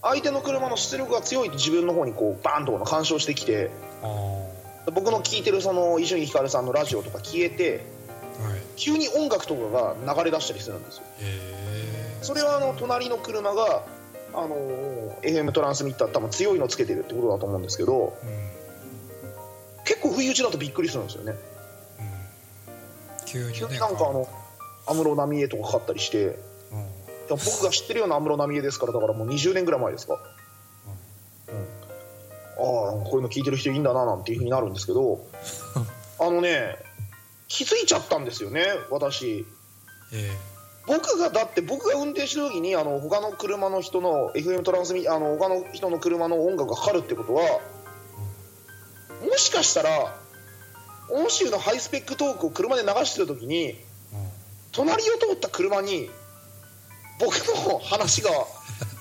[0.02, 3.70] 相手の車の出力が強いと自分の方にこうバーンとこの干渉してきて
[4.94, 7.84] 僕の聞いてるその伊集院光さんのラジオとか消えて
[8.38, 8.60] はい。
[8.76, 11.02] 急に音楽とかが流れ出したりするんですよ。
[12.22, 13.82] それはあの隣の車が
[14.34, 18.28] あの FM トランスミッター多分強いのつけてるってことだと思うんですけどうん。
[18.28, 18.56] うん
[19.86, 21.34] 結構不意打ちだとびっくりするんですよね。
[23.24, 23.52] 急にね。
[23.54, 24.28] 急になんかあの
[24.86, 26.36] 安室奈美恵とかかかったりしてうん。
[27.28, 30.18] 僕が知ってるような安室奈美恵ですからだからもう20年ぐらい前ですか、
[31.48, 31.54] うん。
[31.54, 35.24] ああこういうの聞いてる人いいんだななんていうふうになるんですけど
[36.18, 36.76] あのね
[37.46, 39.46] 気づいちゃったんですよね私。
[40.12, 40.30] え
[40.86, 47.42] 僕がだって僕が運転してる時にあの他の車の人の FM トランスミあの他の人の車の音楽がかかるってことは
[49.24, 50.16] もしかしたら
[51.10, 53.76] 音州のハイスペックトークを車で流してる時に
[54.72, 56.08] 隣を通った車に
[57.18, 58.30] 僕の話が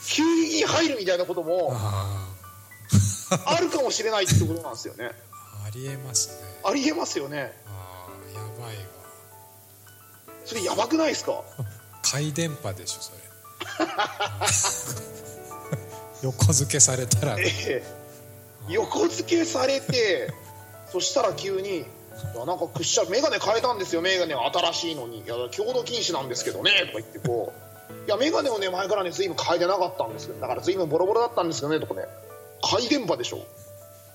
[0.08, 2.32] 急に入るみたいなこともあ
[3.46, 5.12] あるかもしれないってことなんですよね。
[5.64, 6.48] あありえますね。
[6.64, 7.52] ありえますよね。
[7.68, 8.84] ああやばいわ。
[10.46, 11.42] それやばくないですか？
[12.12, 13.18] 回電波でしょそれ。
[16.24, 17.36] 横付けされたら。
[17.40, 17.84] ええ。
[18.70, 20.32] 横付けされて
[20.92, 21.86] そしたら急に「い
[22.38, 25.20] やなんかくっしゃ眼鏡変えたんですよ眼鏡新しいのに。
[25.20, 27.54] いや共同禁止なんですけどね」とか言ってこ
[27.90, 32.06] う「いや眼鏡をね前からね随分変えてなかったんですけどだから随分ボロボロだったんですよね」とかね。
[32.64, 33.46] 怪電波でしょ。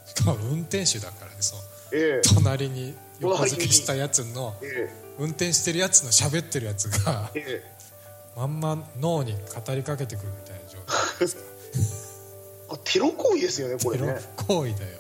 [0.07, 1.59] しかも運転手だからねそう。
[1.93, 2.29] ええ。
[2.35, 7.80] 隣に横付けしたやつのえ運転してるやつの喋ってるやつがえええ
[8.41, 11.19] まんま脳に語りかけてくるみたいな状態。
[11.21, 11.37] です
[12.69, 14.99] かあテロ行為ですよねこれテロね行為だよ。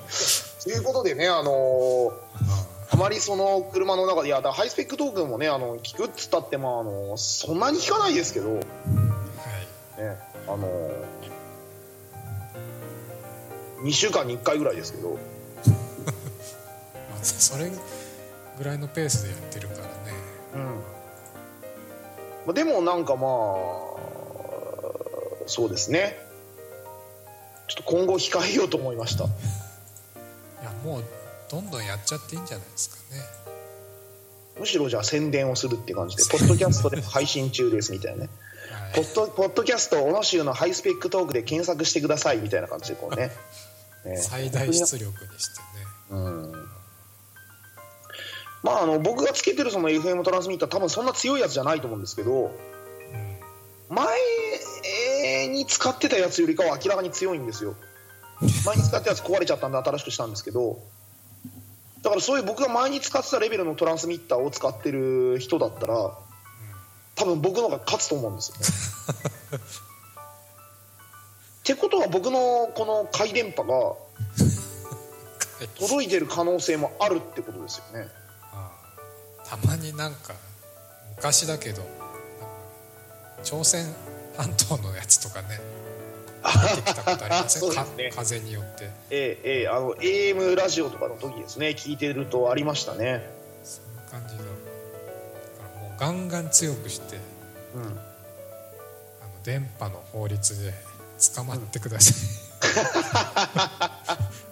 [0.64, 8.50] ということでねあのーあまりその車の中でいやハイスペックトークもねあの聞くっつったってまああのそんなに聞かないですけど。
[8.50, 10.18] ねはい。
[10.48, 10.92] あの
[13.84, 15.10] 2週間に1回ぐらいですけど。
[15.14, 15.18] ま
[17.20, 17.70] あ、それ
[18.58, 19.88] ぐらいのペースでやってるからね。
[20.56, 20.62] うん。
[20.64, 20.97] まあ
[22.54, 23.98] でもなんかまあ
[25.48, 26.18] そうですね。
[27.68, 29.26] ちょっと今後控えようと思いました。
[29.26, 29.28] い
[30.64, 31.04] やもう
[31.50, 33.22] どんどんやっちゃっていいんじゃないですかね。
[34.60, 38.24] むしろじゃあ宣伝をするって感じでポッドキャストで配信中ですみたいな。
[38.24, 38.30] ね
[38.72, 38.96] はい。
[38.96, 43.32] ポッドポッドキャストおのしゅうのハイスペックトークで検索してくださいみたいな感じでこうね。
[44.06, 45.68] ね 最大出力にしてね。
[46.10, 46.47] うん
[48.68, 52.52] まああの僕がつけてるその FM トランスミッター多分そんな強いやつじゃないと思うんですけど
[53.92, 57.76] うん前に使ってたやつよりかは明らかに強いんですよ。
[58.66, 60.78] 前に使ってたやつ壊れちゃったんで新しくしたんですけど
[62.04, 66.16] だからそういう僕が前に使ってたレベルのトランスミッターを使ってる人だったら
[67.16, 69.58] 多分僕の方が勝つと思うんですよ。
[69.58, 69.64] ね
[71.60, 73.96] ってことは僕のこの回電波が
[75.80, 78.08] 届いてる可能性もあるってことですよね
[79.50, 80.34] たまになんか
[81.16, 81.82] 昔だけど
[83.44, 83.86] 朝鮮
[84.36, 85.60] 半島のやつとかね
[86.76, 87.98] 出てきたことありません？
[87.98, 88.12] ね。
[88.16, 88.90] 風によって。
[89.10, 93.30] ええええあの AM ラジオとかの時ですね聞いてるとありましたね。
[93.64, 94.44] そういう感じだ。
[94.44, 94.50] だか
[95.76, 97.18] らもうガンガン強くして
[97.76, 97.84] うん。
[97.84, 98.00] あの
[99.44, 100.74] 電波の法律で
[101.36, 102.14] 捕まってください、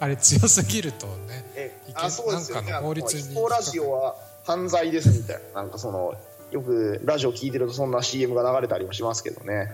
[0.00, 1.44] あれ強すぎるとね
[1.88, 2.70] いけえあそうですよね。
[2.72, 5.62] なんかの法律にラジオは犯罪ですみたいな。
[5.62, 6.14] なんかその
[6.52, 9.70] よくラジオ聞いてるとそんな CM が流れたりもしますけどね。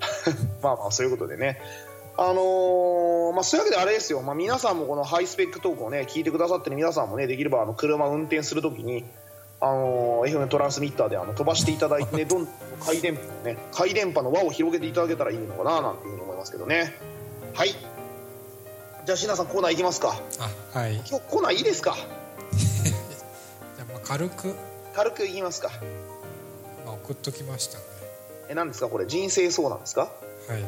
[0.62, 1.60] まあまあそういうことでね。
[2.18, 9.04] あのーまあそういうわけであれですよ、まあ、皆さんもこのハイスペックトークをね聞いてくださってる皆さんもねできればあの車を運転するときに
[9.60, 12.54] あのー FM トランスミッターであの飛ばしていただいてね どんどん
[12.86, 16.94] 回電波のね回電波の輪を広げていただけたらいいのかななんていうふうに思いますけどね。
[17.52, 17.68] はい。
[19.04, 20.16] じゃあ椎名さんコーナーいきますか。
[20.74, 20.94] あはい。
[20.94, 21.94] じ今日コーナーいいですか？
[24.06, 24.54] 軽く、
[24.94, 25.70] 軽くいきますか。
[26.84, 27.82] まあ、送っときましたん
[28.48, 29.06] え何ですかこれ？
[29.06, 30.12] 人生相談ですか？
[30.48, 30.64] ではい。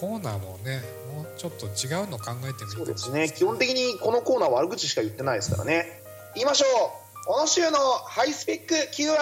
[0.00, 0.82] コーナーもね
[1.14, 2.76] もうちょっと違うの考えてもいいかもしれない。
[2.76, 3.30] そうですね。
[3.30, 6.02] 基本的にこのコーナーは悪口しか言ってないですからね。
[6.34, 7.26] 言いましょう。
[7.26, 9.16] この週のハイスペック Q&A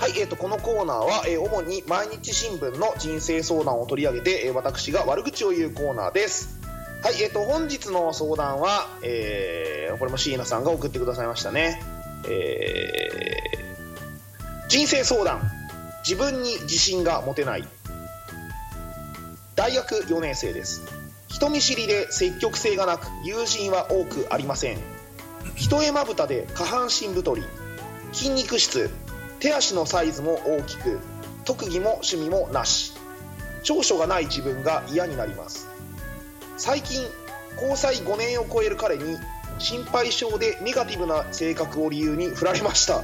[0.00, 6.58] はい、えー、とこのコーナーは、えー主に毎日新聞の人生相談を取り上げて、えー私が悪口を言うコーナーです。
[7.04, 11.82] はい、えー、と本日の相談は、えーこれも椎名さんが送ってくださいましたね、
[12.26, 15.42] えー人生相談。
[16.02, 17.68] 自分に自信が持てない。
[19.54, 20.80] 大学4年生です。
[21.28, 24.78] 人見知りで積極性がなく友人は多くありません。
[25.56, 27.42] 一重まぶたで下半身太り。
[28.14, 28.88] 筋肉質。
[29.40, 31.00] 手足のサイズも大きく
[31.44, 32.92] 特技も趣味もなし。
[33.62, 35.68] 長所がない自分が嫌になります。
[36.56, 37.04] 最近
[37.56, 39.16] 交際5年を超える彼に
[39.58, 43.02] 心配性でネガティブな性格を理由に振られました。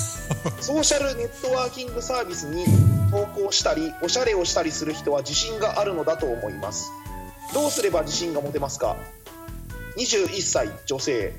[0.60, 2.64] ソーシャルネットワーキングサービスに
[3.10, 6.90] 投稿したりおしゃれをしたりする人は自信があるのだと思います。
[7.52, 8.96] どうすれば自信が持てますか
[9.96, 11.34] ？21歳女性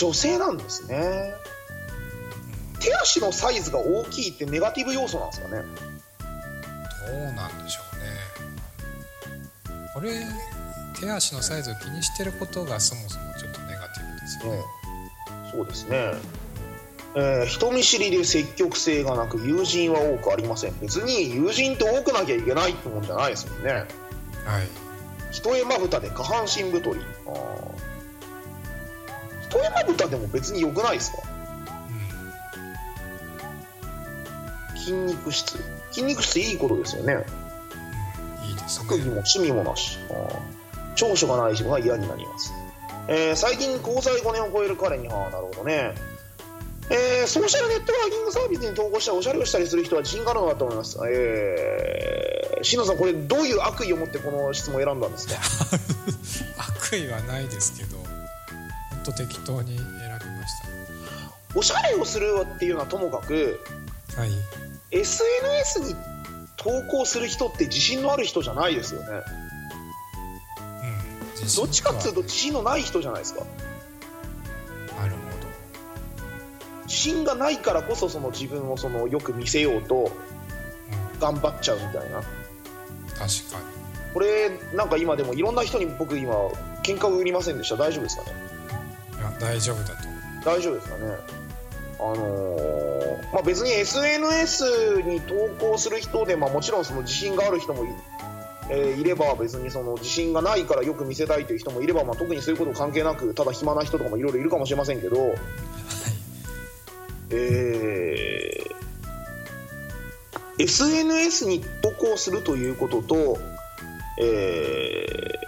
[0.00, 1.34] 女性なんですね。
[2.80, 5.62] 手足のサイズが大きいってネガティブ要素なんですかね。
[7.06, 8.00] どうなんでしょうね。
[9.92, 10.12] これ
[10.98, 14.62] 手足のサイズを気にしてることがそもそもちょっとネガティブですよね、
[15.52, 16.12] そうですね、
[17.16, 20.78] えー人見知りで積極性がなく友人は多くありません。
[20.80, 23.72] 別に友人って多くなきゃいけないってもんじゃないですもんね。
[23.72, 23.86] はい。
[25.32, 27.00] 一重まぶたで下半身太り。
[27.26, 31.18] あー一重まぶたでも別に良くないですか？
[34.74, 35.58] う筋肉質。
[35.90, 37.14] 筋肉質いいことですよね。
[37.14, 39.98] ん、うん、いいです特技もね趣味もなし。
[40.10, 40.38] あー。
[40.96, 42.52] 長所がない自分は嫌になります、
[43.08, 45.94] えー最近交際5年を超える彼にはあなるほどね。
[46.90, 50.98] えーソーシャルネットワーキングサービスに投稿したりおしゃれをしたりする人は自信があるのだと思います。
[51.08, 55.34] えー、篠さん、これどういう悪意を持ってこの質問を選んだんですか？
[56.88, 57.96] 悪意はないですけど
[59.04, 60.60] 本当適当に選びまし
[61.54, 63.60] おしゃれをするっていうのはともかく、
[64.14, 64.30] たはい。
[64.90, 65.96] SNS に
[66.56, 69.06] 投稿する人って自信のある人じゃないですよね。
[69.08, 69.12] う
[71.26, 71.42] ん。
[71.42, 73.40] 自どっちかっていうとと自信のない人じゃないですか。
[73.40, 75.20] なるほ
[76.84, 82.20] 自信がないからこそその自分をそのよく見せようとど、うん、頑張っちゃうみたいな。
[82.20, 82.26] 確
[83.52, 83.60] か
[84.12, 86.34] これなんか今でもいろんな人に僕今
[86.82, 87.76] 喧嘩を売りませんでした。
[87.76, 88.49] 大丈夫ですかね？
[89.40, 90.08] 大丈夫だと。
[90.44, 91.16] 大丈夫ですかね。
[91.98, 97.88] あのーまあ、別に SNS に投稿する人で、まあ、もちろんその自信がある人もい,、
[98.70, 105.34] えーいれば別にその自信がないからよく見せたいという人もいれば、まあ、特にそういうこと関係なくただ暇な人とかもいろいろいるかもしれませんけど、
[107.30, 108.70] えー
[110.58, 113.38] SNS に投稿するということと、
[114.20, 115.40] えー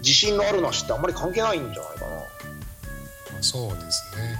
[0.00, 1.93] 自信のあるなしってあんまり関係ないんじゃない？
[3.44, 4.38] そうですね。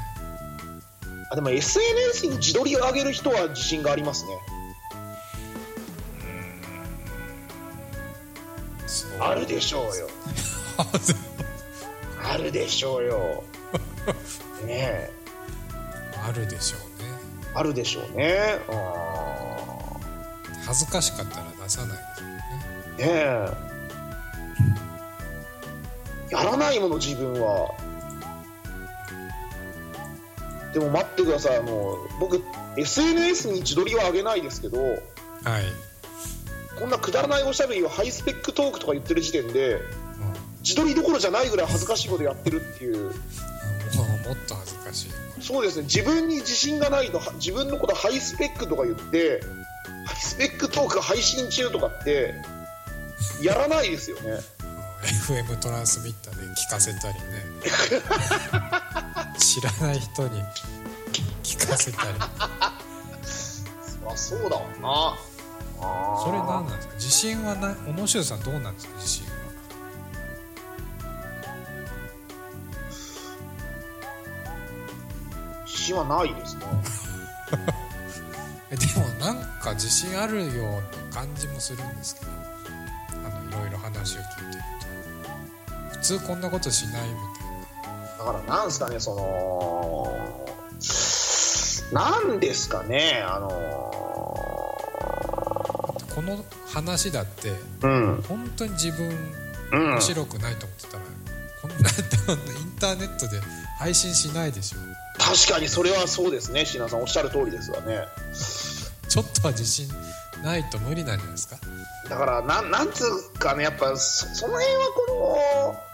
[1.31, 4.39] あでも SNS に自撮りを上げる人は自信がありますね。
[9.21, 10.09] あるでしょうよ。
[12.23, 13.45] あるでしょうよ。
[14.67, 15.11] ねえ。
[16.27, 17.09] あるでしょうね。
[17.55, 18.59] あるでしょうね。
[18.71, 18.95] あ
[20.65, 22.43] 恥ずかしかったら出さないですよね。
[22.97, 23.07] ーね
[26.31, 26.35] え。
[26.35, 27.84] やらないもの自分は
[30.75, 32.43] でも待ってくださいあの僕
[32.77, 34.99] SNS に自撮りは上げないですけどはい。
[36.79, 39.81] こんなくだらないおしゃべりをハイスペックトークとか言ってる時点でうん
[40.61, 43.05] 自撮りどころじゃないぐらい恥ずかしいことやってるっていう。
[43.05, 43.11] も
[44.33, 45.43] っと恥ずかしい。
[45.43, 45.83] そうですね。
[45.83, 49.43] 自分に自信がないとは自分のことハイスペックとか言って
[50.07, 52.35] ハイスペックトーク配信中とかって
[53.43, 54.31] やらないですよね。
[54.31, 54.39] うん。
[55.05, 57.21] FM トランスミッターで聞かせたりね
[59.39, 60.43] 知らない人に
[61.43, 62.09] 聞かせたり。
[64.07, 65.17] あそうだわな。
[66.25, 66.95] それ何なんですか？
[66.95, 67.75] 自信はない。
[67.75, 68.95] 小野修さんどうなんですか？
[68.97, 69.31] 自信は。
[75.67, 76.63] 自信はないですね。
[78.71, 80.75] えでもなんか自信あるよう
[81.11, 82.31] な感じもするんですけど。
[82.33, 84.63] あのいろいろ話を聞いてる
[85.93, 85.99] と。
[85.99, 87.44] 普通こんなことしないみたい
[88.25, 90.17] だからなんですかねその
[91.93, 93.55] なんですかねあのな
[96.15, 98.25] この話だってうん。
[98.29, 99.11] 本当に自分
[99.73, 99.91] うん。
[99.93, 101.03] 面白くないと思ってたら、
[101.63, 103.41] こんなインターネットで
[103.79, 104.79] 配信しないでしょ。
[105.19, 108.07] 確かにそれはそうですね椎名さんおっしゃる通りですわね。
[109.09, 109.89] ちょっとは自信
[110.43, 111.57] ないと無理なんじゃないですか。
[112.09, 115.77] だからなんなんつうかねやっぱそその辺はこ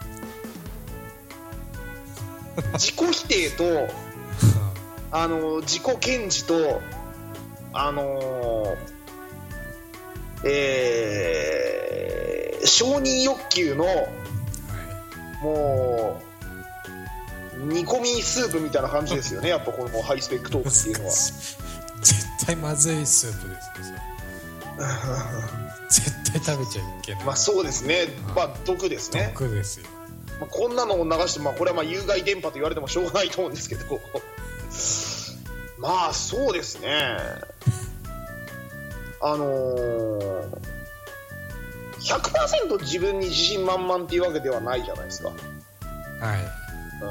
[2.77, 3.87] 自己否定と
[5.11, 6.81] あの自己顕示と
[7.73, 8.77] あの
[10.43, 11.71] えー
[12.63, 14.05] 承認欲求のはい
[15.43, 16.21] も
[17.57, 19.49] う煮込みスープみたいな感じですよね。
[19.49, 21.11] やっぱこのハイスペックトークっていうのは。
[21.11, 24.01] 絶対まずいスープですね
[25.89, 27.23] 絶対食べちゃいけない。
[27.25, 28.07] まあそうですね。
[28.35, 29.85] まあ毒ですね、毒ですよ
[30.41, 34.01] まあ、こんなのを流して、まあ、これはまあ有害電波と言われてもしょうがないと思うんですけど。
[35.77, 36.89] まあそうですね。
[39.21, 40.47] あのー、
[41.99, 45.37] 100%自分に自信満々っていうわけではないじゃないですか、はい。
[47.01, 47.09] うん、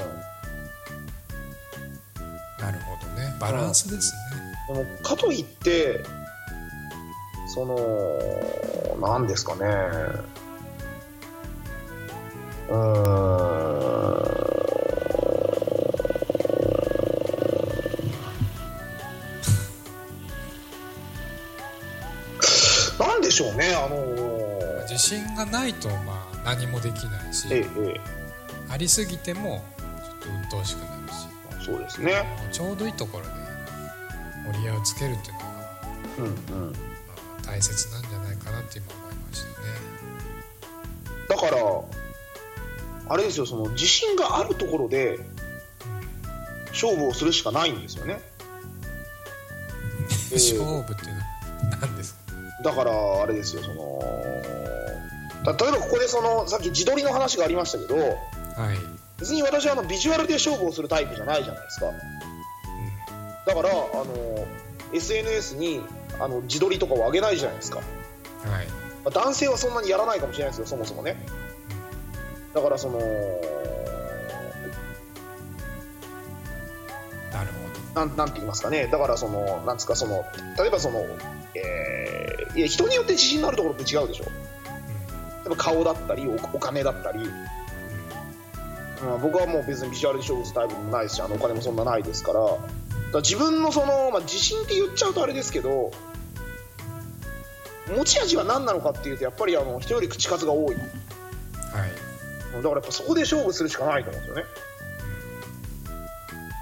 [2.64, 3.36] なるほどね。
[3.38, 4.74] バランスですね。
[4.74, 6.04] でもかといって
[7.54, 7.78] その
[9.00, 9.66] 何ですかね
[12.70, 14.30] うーん。
[22.98, 23.96] なんでしょうねあの
[24.88, 27.64] 自信がないとまあ何もできないし、ええ
[27.96, 28.00] え
[28.68, 31.26] ありすぎてもちょっと鬱陶しくなるし。
[31.26, 32.24] えそうですね。
[32.52, 33.30] ちょうどいいところで
[34.48, 35.46] 折り合いをつけるっていうのが、
[36.18, 36.72] うんうん。
[36.72, 36.78] ま
[37.42, 39.54] あ、大切なんじゃないかなって今思いましたね。
[41.28, 41.56] だから
[43.10, 45.18] あれですよその自信があるところで
[46.68, 48.20] 勝負をするしかないんですよね、
[50.32, 51.26] えー勝負っていうのは
[51.80, 52.20] 何ですか？
[52.64, 54.00] だからあれですよその
[55.44, 58.16] た例えばここでそのさっき自撮りの話がありましたけどはい、
[59.18, 61.86] 別に私はあのビジュアルで勝負をするタイプじゃないじゃないですか。
[63.46, 64.46] だからあの
[64.92, 65.80] SNS に
[66.20, 67.80] あの自撮りとかを上げないじゃないですか。
[68.44, 68.66] うんはい。
[68.66, 68.72] ま
[69.06, 71.16] あ男性はそんなにやらないかもしれないですよそもそもね
[72.54, 73.04] だからそのな
[77.44, 77.50] る
[77.94, 78.86] ほなんなんて言いますかね。
[78.86, 80.24] だからそのなんですかその
[80.58, 81.00] 例えばその、
[81.54, 82.20] えー
[82.56, 84.24] いや人によって自信のあるところって違うでしょ。
[84.24, 84.34] ど、例
[85.46, 87.22] えば顔だったりおお金だったり、う
[89.18, 89.20] ん。
[89.22, 92.40] 僕はもう別にビジュアルで勝負するタイプもないですしあのお金もそんなないですから。
[92.40, 92.58] だか
[93.12, 95.90] ら自分のその、まあ、自信って言っちゃうとあれですけど
[97.96, 100.76] 持ち味は何なのかっていうとやっぱりあの人より口数が多い
[102.52, 104.50] だからやっぱそこで勝負するしかないと思うんですよね。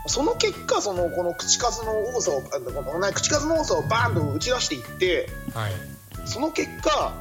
[0.07, 5.72] その結果そのこの口数の多さをあこの、ね、口数の多さをバーンと打ち出していってはい。
[6.24, 7.14] その結果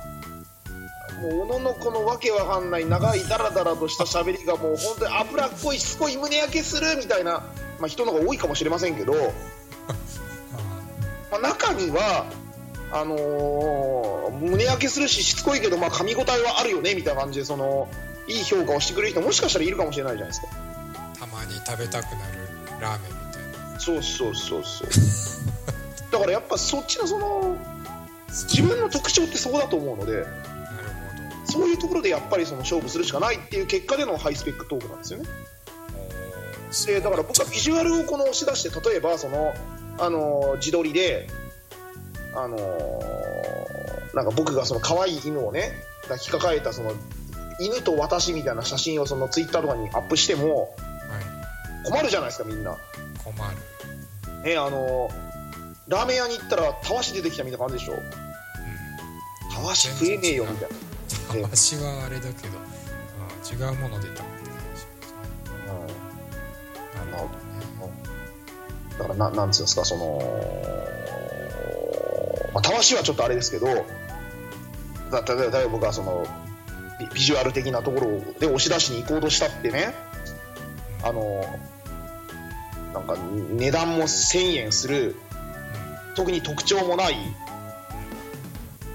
[1.21, 7.43] もうおののこのわけわかんない長いダラダラとした喋りがもう本当に脂っこいしつこい胸焼けするみたいな、
[7.79, 9.13] まあ、人の方が多いかもしれませんけど、
[11.31, 12.25] まあ、中には
[12.91, 17.87] あのー胸焼けするししつこいけどまあ噛み応えはあるよねみたいな感じでその
[18.27, 20.47] いい評価をしてくれる人もしかしたらいるかもしれないじゃないですか。
[21.19, 23.79] たまに食べたくなるラーメンみたいな。
[23.79, 24.89] そうそうそうそう。
[26.11, 27.55] だからやっぱそっちのその
[28.29, 30.25] 自分の特徴ってそこだと思うので
[31.45, 35.25] そういうところでやっぱりその勝負するしかないっていう結果でのハイスペックトークなんですよね。
[35.25, 39.53] どでだから僕はビジュアルをこの押し出して例えばその、
[39.97, 41.27] あのー自撮りで、
[42.35, 45.71] あのーなんか僕がその可愛い犬をね
[46.03, 46.93] 抱きかかえたその
[47.59, 52.77] 犬と私みたいな写真をそのツイッターとかにアップしてもはい困るじゃないですかみんな。
[53.23, 54.43] 困る。
[54.43, 55.27] ねあのー
[55.87, 57.97] ラーメン屋に行ったらたわし出てきたみたいな感じでしょ。
[59.53, 60.75] たわし食えねえよみたいな。
[61.43, 65.19] たわしはあれだけど、あ違うもの出たって感じしますね
[67.01, 67.93] うんなるほどね
[68.97, 70.21] だからななんつうんですかその、
[72.53, 73.67] まあ、たわしはちょっとあれですけど
[75.11, 76.25] だ例えば僕はその
[76.99, 79.93] ビビジュアル的なところで押し出しに行こうとしたってね。
[81.03, 81.45] あの
[82.93, 83.15] なんか
[83.51, 85.15] 値段も1000円する。
[86.15, 87.15] 特に特徴もない。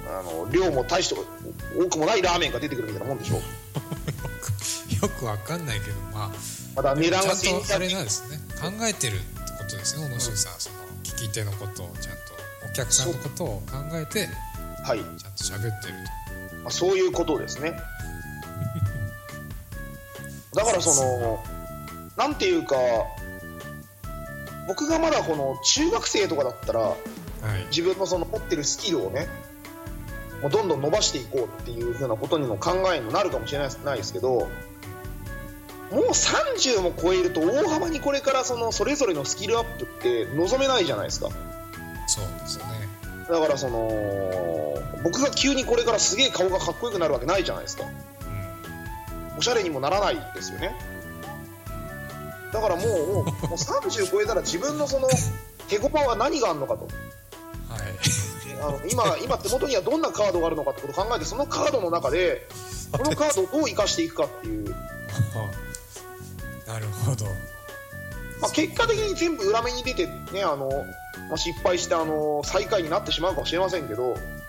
[0.09, 1.15] あの量も大して
[1.79, 3.37] 多くもないラーメンが出てくるみたいなもんでしょ
[5.03, 6.31] よくわかんないけどまあ。
[6.75, 8.41] まだ値段がちゃんとあれ1200なんですね。
[8.61, 12.15] 考えてるってことですね小野修さん、その聞き手のことをちゃん。
[12.15, 12.33] と
[12.69, 14.29] お客さんのことを考えて
[14.85, 15.95] はい、ちゃんと喋ってる
[16.63, 17.75] まあ、そういうことですね
[20.55, 21.43] だからその
[22.17, 22.77] なんていうか
[24.69, 26.97] 僕がまだこの中学生とかだったらと
[27.43, 27.67] はい。
[27.71, 29.27] 自分のその持ってるスキルをね
[30.41, 34.49] もうどんどん伸ばしていこうっていう風なことにも考えにもなるかもしれないないですけど
[35.91, 41.29] もう30も超えると大幅にこれからそのそれぞれのスキルアップって望めないじゃないですか。
[42.07, 42.65] そうですね。
[43.29, 43.91] だからその
[45.05, 47.85] 僕が急にこれからすげえ顔がかっこよくなるわけないじゃないですか
[49.39, 50.75] おしゃれにもならないですよね。
[52.53, 55.09] だからもうもうもう30超えたら自分のその
[55.69, 56.85] 手駒は何があるのかと。
[56.85, 56.91] はい。
[58.61, 62.47] あの今今手元にはどんなカードがあるのかってことを考えてそのカードの中で
[62.93, 64.65] このカードをどう生かしていくかっていう、
[66.67, 67.25] なるほど。
[68.43, 70.69] まあ、結果的に全部裏目に出てねあの、
[71.29, 74.42] まあ、失敗してあの最下位になってしまうかもしれませんけど、うん、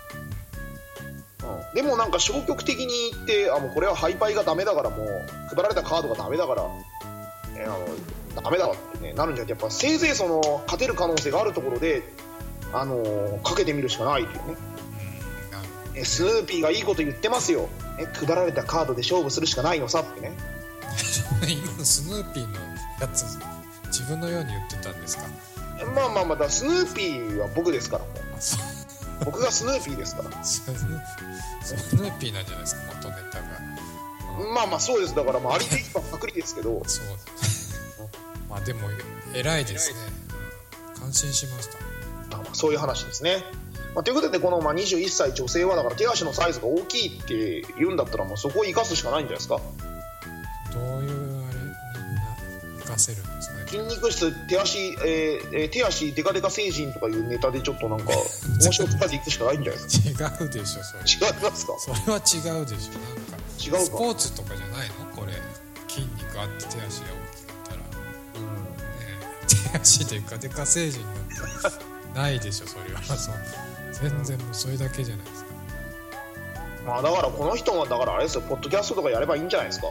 [1.74, 5.08] でもなんか消極的に言ってあもうこれはハイパイがダメだからもう
[5.56, 12.04] 配られたカードがダメだから、ね、あのダメだわって、ね、なるんじゃなくてやっぱせいぜいその勝てる可能性があるところで
[12.74, 14.58] あのかけてみるしかないというね。
[15.96, 20.36] ねスヌーピーがいいこと言ってますよ、ね、配られたカードで勝負するしかないのさってね。
[21.48, 22.60] 今 のスヌーピーの
[23.00, 23.26] やつ
[23.88, 25.26] 自分のように言ってたんですか？
[25.96, 28.06] まあまあまだスヌーピーは僕ですから。
[28.06, 28.83] う
[29.26, 30.44] 僕がスヌーピーですから。
[30.44, 33.48] スヌーピーなんじゃないですか元ネタが、
[34.40, 35.16] うんまあまあそうです。
[35.16, 36.82] だからまあありで言えばパクリですけど。
[36.86, 37.06] そう
[38.50, 38.82] まあでも
[39.34, 40.00] 偉いですね。
[40.18, 40.24] うん
[41.04, 41.78] 感心しました。
[42.32, 43.44] まあまあそういう話ですね、
[43.94, 49.60] まあ、ということでこのまあ21歳女性はだから手足のサイズが大きいって言うんだったらもうそこを生かすしかないんじゃないですか。
[50.74, 51.23] どういう
[52.84, 54.98] 活かせるんですかね筋肉質手足、えー
[55.54, 58.12] えー手足デカデカ成人とかいうネタでちょっとなんか
[58.62, 60.32] 面白くていくしかないんじゃないですか？
[60.42, 61.28] 違うでしょそれ。
[61.30, 61.74] 違いますか？
[61.80, 62.94] それは違うでしょ。
[62.94, 63.80] なんか違うか？
[63.80, 65.06] スポーツとかじゃないの？
[65.16, 65.34] これ。
[65.90, 67.04] 筋肉あって手足が大きか
[67.54, 67.84] ったら、ね。
[69.02, 72.16] え、手足でかでか成人なんて。
[72.20, 73.02] ないでしょそれは。
[73.04, 73.36] そう
[73.94, 75.50] 全然もうそれだけじゃないですか。
[76.86, 78.42] まあだからこの人もだからあれですよ。
[78.42, 79.88] ポッドキャストとかやればいいんじゃないですか？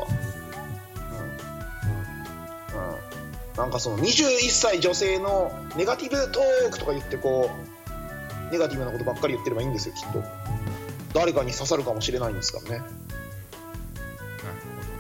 [3.57, 7.51] なんかその21歳女性のネガティブトークとか言ってこ
[8.49, 10.23] うネガティブなことばっかり言ってればいいんですよきっと。
[11.15, 12.79] 誰かに刺さるかもしれないんですからね。
[12.79, 12.89] なる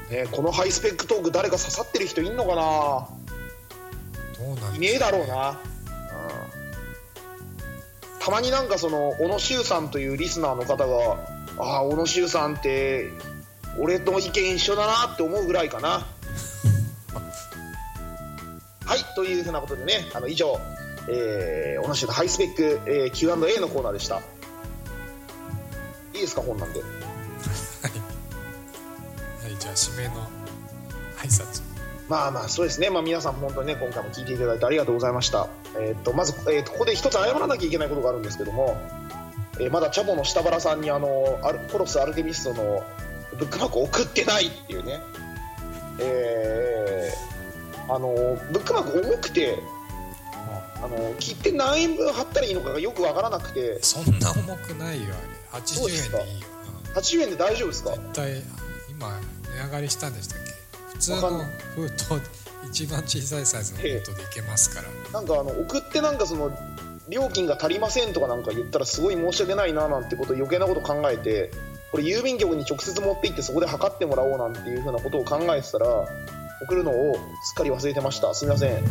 [0.08, 0.26] ほね。
[0.30, 3.08] このハイスペックトーク誰か刺さってる人いんのかな？
[4.38, 4.94] どどうなね。
[4.94, 5.56] えだろうな、うん、
[8.20, 11.18] たまになんかそのおのしゅうさんというリスナーの方が
[11.58, 13.08] ああおのしゅうさんって
[13.78, 16.06] 俺と意見一緒だなって思うぐらいかな
[19.22, 20.58] というふうなことでねあの以上、
[21.08, 24.16] えー、小野修のハイスペック、えー、Q&A のコーナーでした。
[24.16, 24.20] い
[26.14, 26.80] いですか本なんで。
[26.80, 26.90] はい、
[29.44, 30.28] はい、じゃあ締めの
[31.18, 31.62] 挨拶。
[32.08, 35.48] まあまあそうですね、まあ、皆さん本当にね今回も聞いていただいてありがとうございました、
[35.78, 38.76] えー、とまず、えー、とここで一つ謝らなきゃいけないことがあるんですけども、
[39.60, 42.82] えーまだチャボの下原さんにあのアルコロス・アルテミストの
[43.38, 45.00] ブックマークを送ってないっていうね。
[46.00, 47.31] えー
[47.88, 48.08] あの
[48.52, 49.58] ブックマーク重くて
[50.82, 53.82] あの切って何円分貼ったらいいのかがよくわからなくて。
[53.82, 55.14] そんな重くないよ
[55.52, 55.60] あれ。
[55.60, 56.46] 80そうですか円でいいよ、
[56.94, 57.90] 80円で大丈夫ですか？
[57.92, 58.42] うん、絶対
[58.90, 59.20] 今
[59.58, 60.52] 値上がりしたんでしたっけ？
[60.94, 61.44] 普通の
[61.76, 62.20] 封筒
[62.68, 64.88] 一番小さいサイズの封筒でいけますから。
[65.12, 66.50] なんかあの送ってなんかその
[67.08, 71.50] 料金が足りませんとかなんか言ったらすごい申し訳ないななんてこと余計なこと考えて
[71.90, 75.86] これ郵便局に直接持って行ってそこで測ってもらおうなんていうふうなことを考えてたら
[76.62, 78.34] 送るのをすっかり忘れてました。
[78.34, 78.82] すみません。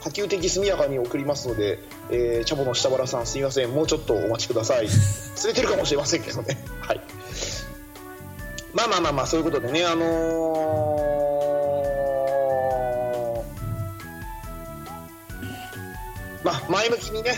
[0.00, 1.80] 波及的速やかに送りますので、
[2.10, 3.70] えー、チャボの下原さんすみません。
[3.70, 4.86] もうちょっとお待ちください。
[4.88, 6.58] 忘れてるかもしれませんけどね。
[6.80, 7.00] はい。
[8.74, 11.18] まあまあまあまあそういうことでねあのー
[16.44, 17.32] まあ前向きにね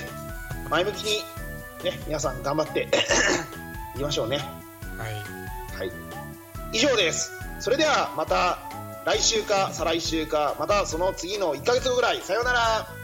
[0.69, 1.23] 前向きに
[1.85, 2.89] ね皆さん頑張って
[3.95, 4.39] いきましょうね。
[4.99, 5.15] はい。
[5.79, 5.93] はい。
[6.73, 7.33] 以上です。
[7.59, 8.70] それではまた
[9.05, 12.21] 来週か再来週かまたその次の1ヶ月後ぐらい。
[12.21, 13.00] さようなら。